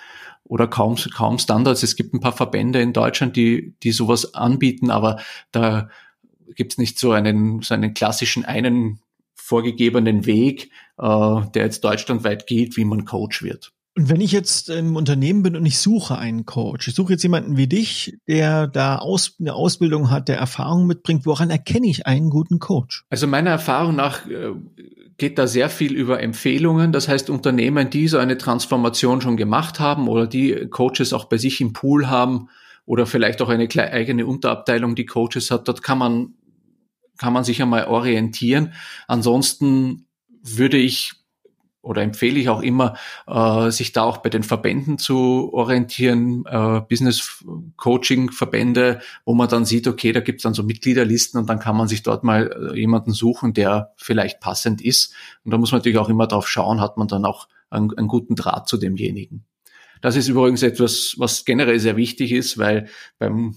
oder 0.44 0.66
kaum, 0.66 0.96
kaum 1.14 1.38
Standards. 1.38 1.82
Es 1.82 1.96
gibt 1.96 2.12
ein 2.12 2.20
paar 2.20 2.32
Verbände 2.32 2.80
in 2.82 2.92
Deutschland, 2.92 3.36
die, 3.36 3.74
die 3.82 3.92
sowas 3.92 4.34
anbieten, 4.34 4.90
aber 4.90 5.20
da 5.52 5.88
gibt 6.54 6.72
es 6.72 6.78
nicht 6.78 6.98
so 6.98 7.12
einen, 7.12 7.62
so 7.62 7.74
einen 7.74 7.94
klassischen 7.94 8.44
einen 8.44 9.00
vorgegebenen 9.50 10.26
Weg, 10.26 10.70
äh, 10.98 11.40
der 11.54 11.64
jetzt 11.64 11.82
deutschlandweit 11.84 12.46
geht, 12.46 12.76
wie 12.76 12.84
man 12.84 13.04
Coach 13.04 13.42
wird. 13.42 13.72
Und 13.96 14.08
wenn 14.08 14.20
ich 14.20 14.30
jetzt 14.30 14.70
im 14.70 14.94
Unternehmen 14.94 15.42
bin 15.42 15.56
und 15.56 15.66
ich 15.66 15.78
suche 15.78 16.16
einen 16.16 16.46
Coach, 16.46 16.86
ich 16.86 16.94
suche 16.94 17.14
jetzt 17.14 17.24
jemanden 17.24 17.56
wie 17.56 17.66
dich, 17.66 18.16
der 18.28 18.68
da 18.68 18.98
aus, 18.98 19.34
eine 19.40 19.54
Ausbildung 19.54 20.08
hat, 20.08 20.28
der 20.28 20.38
Erfahrung 20.38 20.86
mitbringt, 20.86 21.26
woran 21.26 21.50
erkenne 21.50 21.88
ich 21.88 22.06
einen 22.06 22.30
guten 22.30 22.60
Coach? 22.60 23.04
Also 23.10 23.26
meiner 23.26 23.50
Erfahrung 23.50 23.96
nach 23.96 24.24
äh, 24.28 24.52
geht 25.18 25.36
da 25.36 25.48
sehr 25.48 25.68
viel 25.68 25.94
über 25.94 26.22
Empfehlungen. 26.22 26.92
Das 26.92 27.08
heißt, 27.08 27.28
Unternehmen, 27.28 27.90
die 27.90 28.06
so 28.06 28.18
eine 28.18 28.38
Transformation 28.38 29.20
schon 29.20 29.36
gemacht 29.36 29.80
haben 29.80 30.06
oder 30.06 30.28
die 30.28 30.68
Coaches 30.70 31.12
auch 31.12 31.24
bei 31.24 31.38
sich 31.38 31.60
im 31.60 31.72
Pool 31.72 32.08
haben 32.08 32.48
oder 32.86 33.04
vielleicht 33.04 33.42
auch 33.42 33.48
eine 33.48 33.68
eigene 33.68 34.24
Unterabteilung, 34.24 34.94
die 34.94 35.06
Coaches 35.06 35.50
hat, 35.50 35.66
dort 35.66 35.82
kann 35.82 35.98
man 35.98 36.34
kann 37.20 37.34
man 37.34 37.44
sich 37.44 37.60
einmal 37.60 37.84
orientieren. 37.84 38.72
Ansonsten 39.06 40.06
würde 40.42 40.78
ich 40.78 41.12
oder 41.82 42.02
empfehle 42.02 42.38
ich 42.38 42.48
auch 42.48 42.62
immer, 42.62 42.96
äh, 43.26 43.70
sich 43.70 43.92
da 43.92 44.02
auch 44.02 44.18
bei 44.18 44.30
den 44.30 44.42
Verbänden 44.42 44.96
zu 44.96 45.50
orientieren, 45.52 46.44
äh, 46.46 46.80
Business 46.80 47.44
Coaching 47.76 48.30
Verbände, 48.32 49.00
wo 49.24 49.34
man 49.34 49.48
dann 49.48 49.66
sieht, 49.66 49.86
okay, 49.86 50.12
da 50.12 50.20
gibt's 50.20 50.42
dann 50.42 50.54
so 50.54 50.62
Mitgliederlisten 50.62 51.40
und 51.40 51.48
dann 51.48 51.58
kann 51.58 51.76
man 51.76 51.88
sich 51.88 52.02
dort 52.02 52.24
mal 52.24 52.72
äh, 52.72 52.78
jemanden 52.78 53.12
suchen, 53.12 53.52
der 53.52 53.92
vielleicht 53.96 54.40
passend 54.40 54.82
ist. 54.82 55.14
Und 55.44 55.52
da 55.52 55.58
muss 55.58 55.72
man 55.72 55.78
natürlich 55.78 55.98
auch 55.98 56.08
immer 56.08 56.26
drauf 56.26 56.48
schauen, 56.48 56.80
hat 56.80 56.96
man 56.96 57.08
dann 57.08 57.24
auch 57.26 57.48
einen, 57.68 57.96
einen 57.96 58.08
guten 58.08 58.34
Draht 58.34 58.66
zu 58.66 58.78
demjenigen. 58.78 59.44
Das 60.00 60.16
ist 60.16 60.28
übrigens 60.28 60.62
etwas, 60.62 61.16
was 61.18 61.44
generell 61.44 61.78
sehr 61.78 61.96
wichtig 61.96 62.32
ist, 62.32 62.56
weil 62.56 62.88
beim 63.18 63.56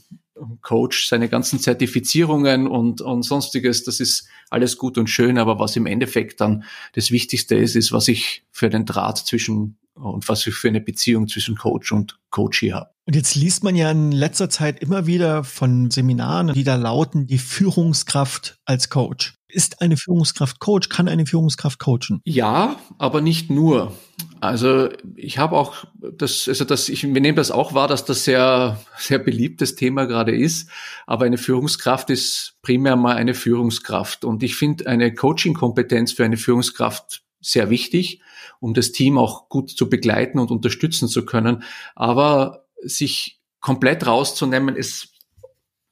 Coach 0.61 1.07
seine 1.07 1.29
ganzen 1.29 1.59
Zertifizierungen 1.59 2.67
und, 2.67 3.01
und 3.01 3.23
sonstiges, 3.23 3.83
das 3.83 3.99
ist 3.99 4.27
alles 4.49 4.77
gut 4.77 4.97
und 4.97 5.09
schön, 5.09 5.37
aber 5.37 5.59
was 5.59 5.75
im 5.75 5.85
Endeffekt 5.85 6.41
dann 6.41 6.63
das 6.93 7.11
Wichtigste 7.11 7.55
ist, 7.55 7.75
ist, 7.75 7.91
was 7.91 8.07
ich 8.07 8.43
für 8.51 8.69
den 8.69 8.85
Draht 8.85 9.17
zwischen 9.19 9.77
und 9.95 10.27
was 10.27 10.45
ich 10.47 10.55
für 10.55 10.69
eine 10.69 10.81
Beziehung 10.81 11.27
zwischen 11.27 11.55
Coach 11.55 11.91
und 11.91 12.17
Coachee 12.31 12.73
habe. 12.73 12.89
Und 13.05 13.15
jetzt 13.15 13.35
liest 13.35 13.63
man 13.63 13.75
ja 13.75 13.91
in 13.91 14.11
letzter 14.11 14.49
Zeit 14.49 14.79
immer 14.79 15.05
wieder 15.05 15.43
von 15.43 15.91
Seminaren, 15.91 16.53
die 16.53 16.63
da 16.63 16.75
lauten, 16.75 17.27
die 17.27 17.37
Führungskraft 17.37 18.57
als 18.65 18.89
Coach. 18.89 19.35
Ist 19.53 19.81
eine 19.81 19.97
Führungskraft 19.97 20.59
Coach? 20.59 20.89
Kann 20.89 21.07
eine 21.07 21.27
Führungskraft 21.27 21.79
coachen? 21.79 22.21
Ja, 22.25 22.79
aber 22.97 23.21
nicht 23.21 23.51
nur. 23.51 23.93
Also 24.41 24.89
ich 25.15 25.37
habe 25.37 25.55
auch 25.55 25.85
das, 26.01 26.47
also 26.47 26.65
das, 26.65 26.89
ich, 26.89 27.03
wir 27.03 27.21
nehmen 27.21 27.35
das 27.35 27.51
auch 27.51 27.73
wahr, 27.73 27.87
dass 27.87 28.03
das 28.03 28.23
sehr, 28.23 28.79
sehr 28.97 29.19
beliebtes 29.19 29.75
Thema 29.75 30.05
gerade 30.05 30.35
ist. 30.35 30.69
Aber 31.05 31.25
eine 31.25 31.37
Führungskraft 31.37 32.09
ist 32.09 32.55
primär 32.63 32.95
mal 32.95 33.15
eine 33.15 33.35
Führungskraft. 33.35 34.25
Und 34.25 34.41
ich 34.41 34.55
finde 34.55 34.87
eine 34.87 35.13
Coaching-Kompetenz 35.13 36.13
für 36.13 36.25
eine 36.25 36.37
Führungskraft 36.37 37.23
sehr 37.39 37.69
wichtig, 37.69 38.21
um 38.59 38.73
das 38.73 38.91
Team 38.91 39.17
auch 39.19 39.49
gut 39.49 39.69
zu 39.69 39.87
begleiten 39.87 40.39
und 40.39 40.49
unterstützen 40.49 41.07
zu 41.07 41.25
können. 41.25 41.63
Aber 41.95 42.65
sich 42.81 43.39
komplett 43.59 44.05
rauszunehmen, 44.07 44.75
ist 44.75 45.12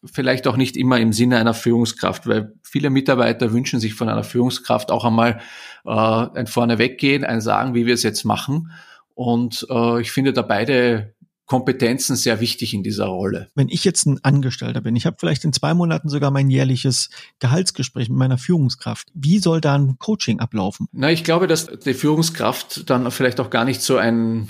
vielleicht 0.05 0.47
auch 0.47 0.57
nicht 0.57 0.77
immer 0.77 0.99
im 0.99 1.13
Sinne 1.13 1.37
einer 1.37 1.53
Führungskraft, 1.53 2.27
weil 2.27 2.53
viele 2.63 2.89
Mitarbeiter 2.89 3.53
wünschen 3.53 3.79
sich 3.79 3.93
von 3.93 4.09
einer 4.09 4.23
Führungskraft 4.23 4.91
auch 4.91 5.05
einmal 5.05 5.39
äh, 5.85 5.89
ein 5.89 6.47
Vorneweggehen, 6.47 7.23
ein 7.23 7.41
Sagen, 7.41 7.73
wie 7.73 7.85
wir 7.85 7.93
es 7.93 8.03
jetzt 8.03 8.23
machen. 8.23 8.71
Und 9.13 9.67
äh, 9.69 10.01
ich 10.01 10.11
finde 10.11 10.33
da 10.33 10.41
beide 10.41 11.13
Kompetenzen 11.51 12.15
sehr 12.15 12.39
wichtig 12.39 12.73
in 12.73 12.81
dieser 12.81 13.07
Rolle. 13.07 13.49
Wenn 13.55 13.67
ich 13.67 13.83
jetzt 13.83 14.05
ein 14.05 14.23
Angestellter 14.23 14.79
bin, 14.79 14.95
ich 14.95 15.05
habe 15.05 15.17
vielleicht 15.19 15.43
in 15.43 15.51
zwei 15.51 15.73
Monaten 15.73 16.07
sogar 16.07 16.31
mein 16.31 16.49
jährliches 16.49 17.09
Gehaltsgespräch 17.39 18.07
mit 18.07 18.17
meiner 18.17 18.37
Führungskraft. 18.37 19.09
Wie 19.13 19.39
soll 19.39 19.59
da 19.59 19.75
ein 19.75 19.99
Coaching 19.99 20.39
ablaufen? 20.39 20.87
Na, 20.93 21.11
ich 21.11 21.25
glaube, 21.25 21.47
dass 21.47 21.67
die 21.67 21.93
Führungskraft 21.93 22.89
dann 22.89 23.11
vielleicht 23.11 23.41
auch 23.41 23.49
gar 23.49 23.65
nicht 23.65 23.81
so 23.81 23.97
ein 23.97 24.47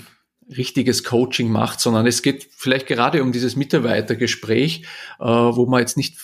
richtiges 0.56 1.04
Coaching 1.04 1.50
macht, 1.50 1.80
sondern 1.80 2.06
es 2.06 2.22
geht 2.22 2.48
vielleicht 2.50 2.86
gerade 2.86 3.22
um 3.22 3.32
dieses 3.32 3.56
Mitarbeitergespräch, 3.56 4.82
äh, 5.20 5.24
wo 5.24 5.66
man 5.66 5.80
jetzt 5.80 5.96
nicht 5.96 6.16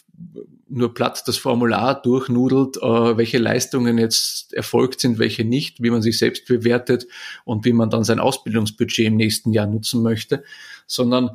nur 0.69 0.93
platt 0.95 1.23
das 1.27 1.39
Formular 1.39 2.01
durchnudelt, 2.01 2.77
äh, 2.77 3.17
welche 3.17 3.39
Leistungen 3.39 3.99
jetzt 3.99 4.53
erfolgt 4.53 5.01
sind, 5.01 5.19
welche 5.19 5.45
nicht, 5.45 5.83
wie 5.83 5.91
man 5.91 6.03
sich 6.03 6.19
selbst 6.19 6.47
bewertet 6.47 7.07
und 7.45 7.65
wie 7.65 7.73
man 7.73 7.91
dann 7.91 8.05
sein 8.05 8.21
Ausbildungsbudget 8.21 9.07
im 9.07 9.17
nächsten 9.17 9.53
Jahr 9.53 9.67
nutzen 9.67 10.03
möchte, 10.03 10.45
sondern 10.87 11.31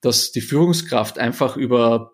dass 0.00 0.30
die 0.30 0.40
Führungskraft 0.40 1.18
einfach 1.18 1.56
über 1.56 2.12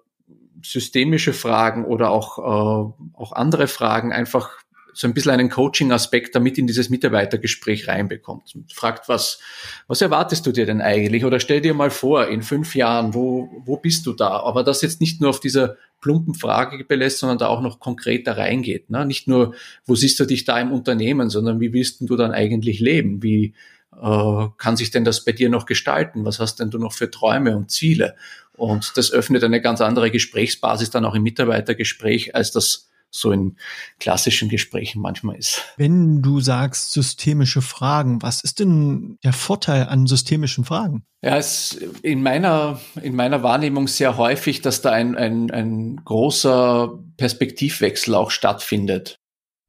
systemische 0.64 1.32
Fragen 1.32 1.84
oder 1.84 2.10
auch, 2.10 2.38
äh, 2.38 2.92
auch 3.14 3.32
andere 3.32 3.66
Fragen 3.66 4.12
einfach 4.12 4.61
so 4.94 5.06
ein 5.06 5.14
bisschen 5.14 5.32
einen 5.32 5.48
Coaching-Aspekt 5.48 6.34
damit 6.34 6.58
in 6.58 6.66
dieses 6.66 6.90
Mitarbeitergespräch 6.90 7.88
reinbekommt 7.88 8.54
und 8.54 8.72
fragt, 8.72 9.08
was, 9.08 9.38
was 9.86 10.00
erwartest 10.00 10.46
du 10.46 10.52
dir 10.52 10.66
denn 10.66 10.80
eigentlich? 10.80 11.24
Oder 11.24 11.40
stell 11.40 11.60
dir 11.60 11.74
mal 11.74 11.90
vor, 11.90 12.28
in 12.28 12.42
fünf 12.42 12.74
Jahren, 12.74 13.14
wo, 13.14 13.48
wo 13.64 13.76
bist 13.76 14.06
du 14.06 14.12
da? 14.12 14.40
Aber 14.40 14.64
das 14.64 14.82
jetzt 14.82 15.00
nicht 15.00 15.20
nur 15.20 15.30
auf 15.30 15.40
dieser 15.40 15.76
plumpen 16.00 16.34
Frage 16.34 16.84
belässt, 16.84 17.18
sondern 17.18 17.38
da 17.38 17.46
auch 17.46 17.62
noch 17.62 17.80
konkreter 17.80 18.36
reingeht. 18.36 18.90
Ne? 18.90 19.06
Nicht 19.06 19.28
nur, 19.28 19.54
wo 19.86 19.94
siehst 19.94 20.20
du 20.20 20.24
dich 20.26 20.44
da 20.44 20.60
im 20.60 20.72
Unternehmen, 20.72 21.30
sondern 21.30 21.60
wie 21.60 21.72
willst 21.72 22.00
du 22.00 22.16
dann 22.16 22.32
eigentlich 22.32 22.80
leben? 22.80 23.22
Wie 23.22 23.54
äh, 24.00 24.46
kann 24.58 24.76
sich 24.76 24.90
denn 24.90 25.04
das 25.04 25.24
bei 25.24 25.32
dir 25.32 25.48
noch 25.48 25.64
gestalten? 25.64 26.24
Was 26.24 26.38
hast 26.38 26.60
denn 26.60 26.70
du 26.70 26.78
noch 26.78 26.92
für 26.92 27.10
Träume 27.10 27.56
und 27.56 27.70
Ziele? 27.70 28.16
Und 28.54 28.96
das 28.96 29.12
öffnet 29.12 29.44
eine 29.44 29.60
ganz 29.60 29.80
andere 29.80 30.10
Gesprächsbasis 30.10 30.90
dann 30.90 31.04
auch 31.04 31.14
im 31.14 31.22
Mitarbeitergespräch, 31.22 32.34
als 32.34 32.50
das 32.50 32.90
so 33.12 33.30
in 33.30 33.56
klassischen 34.00 34.48
Gesprächen 34.48 35.00
manchmal 35.00 35.36
ist. 35.36 35.62
Wenn 35.76 36.22
du 36.22 36.40
sagst 36.40 36.92
systemische 36.92 37.62
Fragen, 37.62 38.22
was 38.22 38.42
ist 38.42 38.58
denn 38.58 39.18
der 39.22 39.32
Vorteil 39.32 39.86
an 39.86 40.06
systemischen 40.06 40.64
Fragen? 40.64 41.04
Ja, 41.22 41.36
es 41.36 41.72
ist 41.72 41.82
in 42.02 42.22
meiner, 42.22 42.80
in 43.00 43.14
meiner 43.14 43.42
Wahrnehmung 43.42 43.86
sehr 43.86 44.16
häufig, 44.16 44.62
dass 44.62 44.80
da 44.80 44.90
ein, 44.90 45.16
ein, 45.16 45.50
ein 45.50 46.00
großer 46.04 46.98
Perspektivwechsel 47.16 48.14
auch 48.14 48.30
stattfindet. 48.30 49.18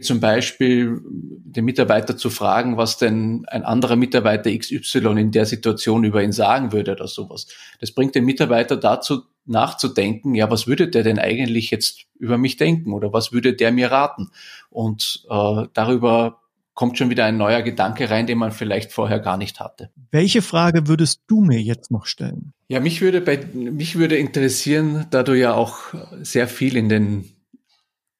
Zum 0.01 0.19
Beispiel 0.19 0.99
den 1.05 1.65
Mitarbeiter 1.65 2.17
zu 2.17 2.29
fragen, 2.29 2.77
was 2.77 2.97
denn 2.97 3.45
ein 3.47 3.63
anderer 3.63 3.95
Mitarbeiter 3.95 4.49
XY 4.57 5.19
in 5.19 5.31
der 5.31 5.45
Situation 5.45 6.03
über 6.03 6.23
ihn 6.23 6.31
sagen 6.31 6.71
würde 6.71 6.93
oder 6.93 7.07
sowas. 7.07 7.47
Das 7.79 7.91
bringt 7.91 8.15
den 8.15 8.25
Mitarbeiter 8.25 8.75
dazu, 8.75 9.21
nachzudenken, 9.45 10.35
ja, 10.35 10.49
was 10.49 10.67
würde 10.67 10.87
der 10.87 11.03
denn 11.03 11.19
eigentlich 11.19 11.71
jetzt 11.71 12.05
über 12.17 12.37
mich 12.37 12.57
denken 12.57 12.93
oder 12.93 13.11
was 13.13 13.31
würde 13.31 13.53
der 13.53 13.71
mir 13.71 13.91
raten? 13.91 14.29
Und 14.69 15.25
äh, 15.29 15.65
darüber 15.73 16.39
kommt 16.73 16.97
schon 16.97 17.09
wieder 17.09 17.25
ein 17.25 17.37
neuer 17.37 17.61
Gedanke 17.61 18.09
rein, 18.09 18.25
den 18.25 18.37
man 18.37 18.51
vielleicht 18.51 18.91
vorher 18.91 19.19
gar 19.19 19.37
nicht 19.37 19.59
hatte. 19.59 19.91
Welche 20.11 20.41
Frage 20.41 20.87
würdest 20.87 21.21
du 21.27 21.41
mir 21.41 21.61
jetzt 21.61 21.91
noch 21.91 22.05
stellen? 22.05 22.53
Ja, 22.67 22.79
mich 22.79 23.01
würde 23.01 23.21
bei 23.21 23.39
mich 23.53 23.97
würde 23.97 24.17
interessieren, 24.17 25.05
da 25.11 25.23
du 25.23 25.37
ja 25.37 25.53
auch 25.53 25.93
sehr 26.21 26.47
viel 26.47 26.75
in 26.75 26.89
den 26.89 27.29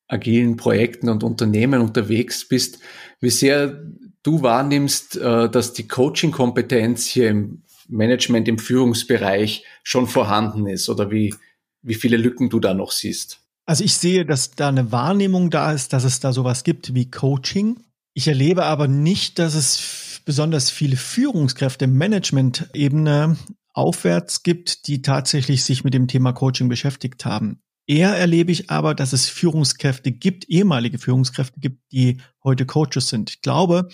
agilen 0.08 0.58
Projekten 0.58 1.10
und 1.10 1.24
Unternehmen 1.24 1.82
unterwegs 1.82 2.48
bist, 2.48 2.80
wie 3.20 3.32
sehr 3.32 3.82
du 4.22 4.42
wahrnimmst, 4.44 5.18
äh, 5.18 5.50
dass 5.50 5.74
die 5.74 5.88
Coaching-Kompetenz 5.88 7.08
hier 7.08 7.30
im 7.30 7.64
Management 7.88 8.48
im 8.48 8.58
Führungsbereich 8.58 9.66
schon 9.84 10.08
vorhanden 10.08 10.68
ist 10.68 10.90
oder 10.90 11.12
wie, 11.12 11.36
wie 11.82 11.96
viele 11.96 12.18
Lücken 12.18 12.50
du 12.50 12.60
da 12.60 12.74
noch 12.74 12.92
siehst. 12.92 13.40
Also 13.66 13.84
ich 13.84 13.96
sehe, 13.96 14.26
dass 14.26 14.52
da 14.52 14.70
eine 14.70 14.92
Wahrnehmung 14.92 15.50
da 15.50 15.72
ist, 15.72 15.94
dass 15.94 16.04
es 16.04 16.20
da 16.20 16.34
sowas 16.34 16.64
gibt 16.64 16.94
wie 16.94 17.10
Coaching. 17.10 17.78
Ich 18.14 18.28
erlebe 18.28 18.66
aber 18.66 18.88
nicht, 18.88 19.40
dass 19.40 19.56
es 19.56 20.22
besonders 20.26 20.70
viele 20.70 20.98
Führungskräfte 20.98 21.86
im 21.86 21.98
Management-Ebene 21.98 23.38
aufwärts 23.74 24.44
gibt, 24.44 24.88
die 24.88 25.02
tatsächlich 25.02 25.64
sich 25.64 25.84
mit 25.84 25.94
dem 25.94 26.08
Thema 26.08 26.34
Coaching 26.34 26.70
beschäftigt 26.70 27.26
haben. 27.26 27.60
Eher 27.86 28.16
erlebe 28.16 28.52
ich 28.52 28.70
aber, 28.70 28.96
dass 28.96 29.12
es 29.12 29.28
Führungskräfte 29.28 30.12
gibt, 30.12 30.48
ehemalige 30.50 31.00
Führungskräfte 31.00 31.60
gibt, 31.60 31.80
die 31.92 32.22
heute 32.44 32.66
Coaches 32.66 33.10
sind. 33.10 33.30
Ich 33.30 33.42
glaube, 33.42 33.90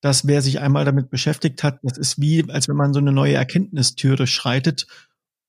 dass 0.00 0.26
wer 0.26 0.42
sich 0.42 0.60
einmal 0.60 0.84
damit 0.84 1.10
beschäftigt 1.10 1.62
hat, 1.62 1.80
das 1.82 1.98
ist 1.98 2.20
wie, 2.20 2.48
als 2.50 2.68
wenn 2.68 2.76
man 2.76 2.92
so 2.92 3.00
eine 3.00 3.12
neue 3.12 3.34
Erkenntnistür 3.34 4.16
durchschreitet 4.16 4.86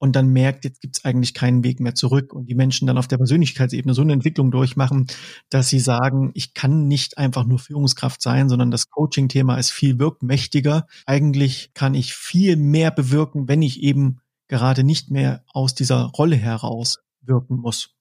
und 0.02 0.16
dann 0.16 0.30
merkt, 0.30 0.66
jetzt 0.66 0.82
gibt 0.82 0.98
es 0.98 1.06
eigentlich 1.06 1.36
keinen 1.36 1.64
Weg 1.64 1.80
mehr 1.80 1.94
zurück 1.94 2.34
und 2.34 2.48
die 2.50 2.56
Menschen 2.56 2.88
dann 2.88 2.98
auf 2.98 3.08
der 3.08 3.18
Persönlichkeitsebene 3.18 3.94
so 3.94 4.02
eine 4.02 4.14
Entwicklung 4.14 4.50
durchmachen, 4.50 5.06
dass 5.50 5.70
sie 5.70 5.80
sagen, 5.80 6.32
ich 6.34 6.56
kann 6.56 6.88
nicht 6.88 7.20
einfach 7.20 7.46
nur 7.46 7.60
Führungskraft 7.60 8.20
sein, 8.20 8.50
sondern 8.50 8.72
das 8.72 8.90
Coaching-Thema 8.90 9.58
ist 9.58 9.72
viel 9.72 10.00
wirkmächtiger. 10.00 10.88
Eigentlich 11.06 11.72
kann 11.76 11.94
ich 11.94 12.16
viel 12.16 12.56
mehr 12.56 12.90
bewirken, 12.90 13.48
wenn 13.48 13.62
ich 13.62 13.84
eben 13.84 14.22
gerade 14.48 14.84
nicht 14.84 15.12
mehr 15.12 15.44
aus 15.54 15.76
dieser 15.76 16.06
Rolle 16.06 16.36
heraus 16.36 16.98
wirken 17.22 17.58
muss. 17.58 17.96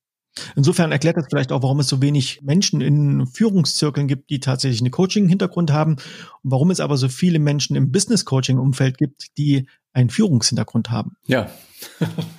Insofern 0.56 0.92
erklärt 0.92 1.16
das 1.16 1.26
vielleicht 1.28 1.52
auch, 1.52 1.62
warum 1.62 1.80
es 1.80 1.88
so 1.88 2.00
wenig 2.00 2.40
Menschen 2.42 2.80
in 2.80 3.26
Führungszirkeln 3.26 4.06
gibt, 4.06 4.30
die 4.30 4.40
tatsächlich 4.40 4.80
einen 4.80 4.90
Coaching-Hintergrund 4.90 5.72
haben 5.72 5.92
und 5.94 6.50
warum 6.50 6.70
es 6.70 6.80
aber 6.80 6.96
so 6.96 7.08
viele 7.08 7.38
Menschen 7.38 7.76
im 7.76 7.90
Business-Coaching-Umfeld 7.90 8.98
gibt, 8.98 9.36
die 9.38 9.66
einen 9.92 10.10
Führungshintergrund 10.10 10.90
haben. 10.90 11.16
Ja. 11.26 11.50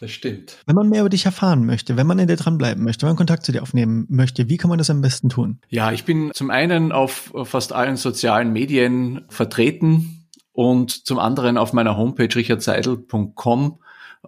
Das 0.00 0.10
stimmt. 0.10 0.58
Wenn 0.66 0.74
man 0.74 0.90
mehr 0.90 1.00
über 1.00 1.08
dich 1.08 1.24
erfahren 1.24 1.64
möchte, 1.64 1.96
wenn 1.96 2.06
man 2.06 2.18
in 2.18 2.26
dir 2.26 2.36
dranbleiben 2.36 2.84
möchte, 2.84 3.02
wenn 3.02 3.10
man 3.10 3.16
Kontakt 3.16 3.46
zu 3.46 3.52
dir 3.52 3.62
aufnehmen 3.62 4.04
möchte, 4.10 4.50
wie 4.50 4.58
kann 4.58 4.68
man 4.68 4.76
das 4.76 4.90
am 4.90 5.00
besten 5.00 5.30
tun? 5.30 5.60
Ja, 5.68 5.92
ich 5.92 6.04
bin 6.04 6.30
zum 6.34 6.50
einen 6.50 6.92
auf 6.92 7.32
fast 7.44 7.72
allen 7.72 7.96
sozialen 7.96 8.52
Medien 8.52 9.24
vertreten 9.28 10.26
und 10.52 11.06
zum 11.06 11.18
anderen 11.18 11.56
auf 11.56 11.72
meiner 11.72 11.96
Homepage 11.96 12.34
richardseidel.com 12.34 13.78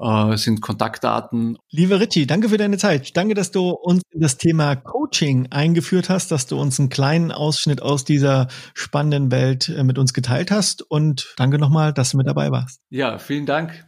äh, 0.00 0.36
sind 0.36 0.60
Kontaktdaten. 0.60 1.58
Lieber 1.70 2.00
Richie, 2.00 2.26
danke 2.26 2.48
für 2.48 2.56
deine 2.56 2.78
Zeit. 2.78 3.16
Danke, 3.16 3.34
dass 3.34 3.50
du 3.50 3.70
uns 3.70 4.02
in 4.10 4.20
das 4.20 4.36
Thema 4.36 4.76
Coaching 4.76 5.48
eingeführt 5.50 6.08
hast, 6.08 6.30
dass 6.30 6.46
du 6.46 6.60
uns 6.60 6.78
einen 6.78 6.88
kleinen 6.88 7.32
Ausschnitt 7.32 7.82
aus 7.82 8.04
dieser 8.04 8.48
spannenden 8.74 9.30
Welt 9.30 9.68
äh, 9.68 9.84
mit 9.84 9.98
uns 9.98 10.12
geteilt 10.12 10.50
hast 10.50 10.82
und 10.82 11.34
danke 11.36 11.58
nochmal, 11.58 11.92
dass 11.92 12.10
du 12.10 12.16
mit 12.16 12.26
dabei 12.26 12.50
warst. 12.50 12.80
Ja, 12.90 13.18
vielen 13.18 13.46
Dank. 13.46 13.86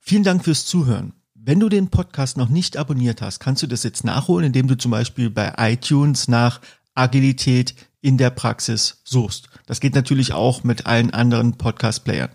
Vielen 0.00 0.24
Dank 0.24 0.44
fürs 0.44 0.66
Zuhören. 0.66 1.14
Wenn 1.34 1.60
du 1.60 1.68
den 1.68 1.88
Podcast 1.88 2.36
noch 2.36 2.48
nicht 2.48 2.76
abonniert 2.76 3.20
hast, 3.20 3.40
kannst 3.40 3.62
du 3.62 3.66
das 3.66 3.82
jetzt 3.82 4.04
nachholen, 4.04 4.46
indem 4.46 4.68
du 4.68 4.76
zum 4.76 4.90
Beispiel 4.90 5.30
bei 5.30 5.52
iTunes 5.58 6.28
nach 6.28 6.60
Agilität 6.94 7.74
in 8.00 8.18
der 8.18 8.30
Praxis 8.30 9.00
suchst. 9.04 9.48
Das 9.66 9.80
geht 9.80 9.94
natürlich 9.94 10.32
auch 10.32 10.64
mit 10.64 10.86
allen 10.86 11.12
anderen 11.14 11.56
Podcast-Playern. 11.56 12.30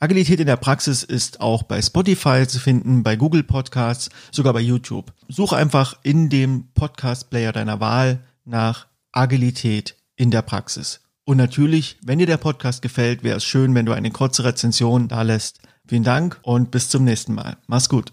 Agilität 0.00 0.38
in 0.38 0.46
der 0.46 0.56
Praxis 0.56 1.02
ist 1.02 1.40
auch 1.40 1.64
bei 1.64 1.82
Spotify 1.82 2.46
zu 2.46 2.60
finden, 2.60 3.02
bei 3.02 3.16
Google 3.16 3.42
Podcasts, 3.42 4.10
sogar 4.30 4.52
bei 4.52 4.60
YouTube. 4.60 5.12
Suche 5.28 5.56
einfach 5.56 5.98
in 6.04 6.28
dem 6.28 6.68
Podcast-Player 6.74 7.50
deiner 7.50 7.80
Wahl 7.80 8.20
nach 8.44 8.86
Agilität 9.10 9.96
in 10.14 10.30
der 10.30 10.42
Praxis. 10.42 11.00
Und 11.24 11.36
natürlich, 11.36 11.98
wenn 12.04 12.20
dir 12.20 12.26
der 12.26 12.36
Podcast 12.36 12.80
gefällt, 12.80 13.24
wäre 13.24 13.38
es 13.38 13.44
schön, 13.44 13.74
wenn 13.74 13.86
du 13.86 13.92
eine 13.92 14.12
kurze 14.12 14.44
Rezension 14.44 15.08
da 15.08 15.22
lässt. 15.22 15.58
Vielen 15.88 16.04
Dank 16.04 16.38
und 16.42 16.70
bis 16.70 16.88
zum 16.90 17.02
nächsten 17.02 17.34
Mal. 17.34 17.56
Mach's 17.66 17.88
gut. 17.88 18.12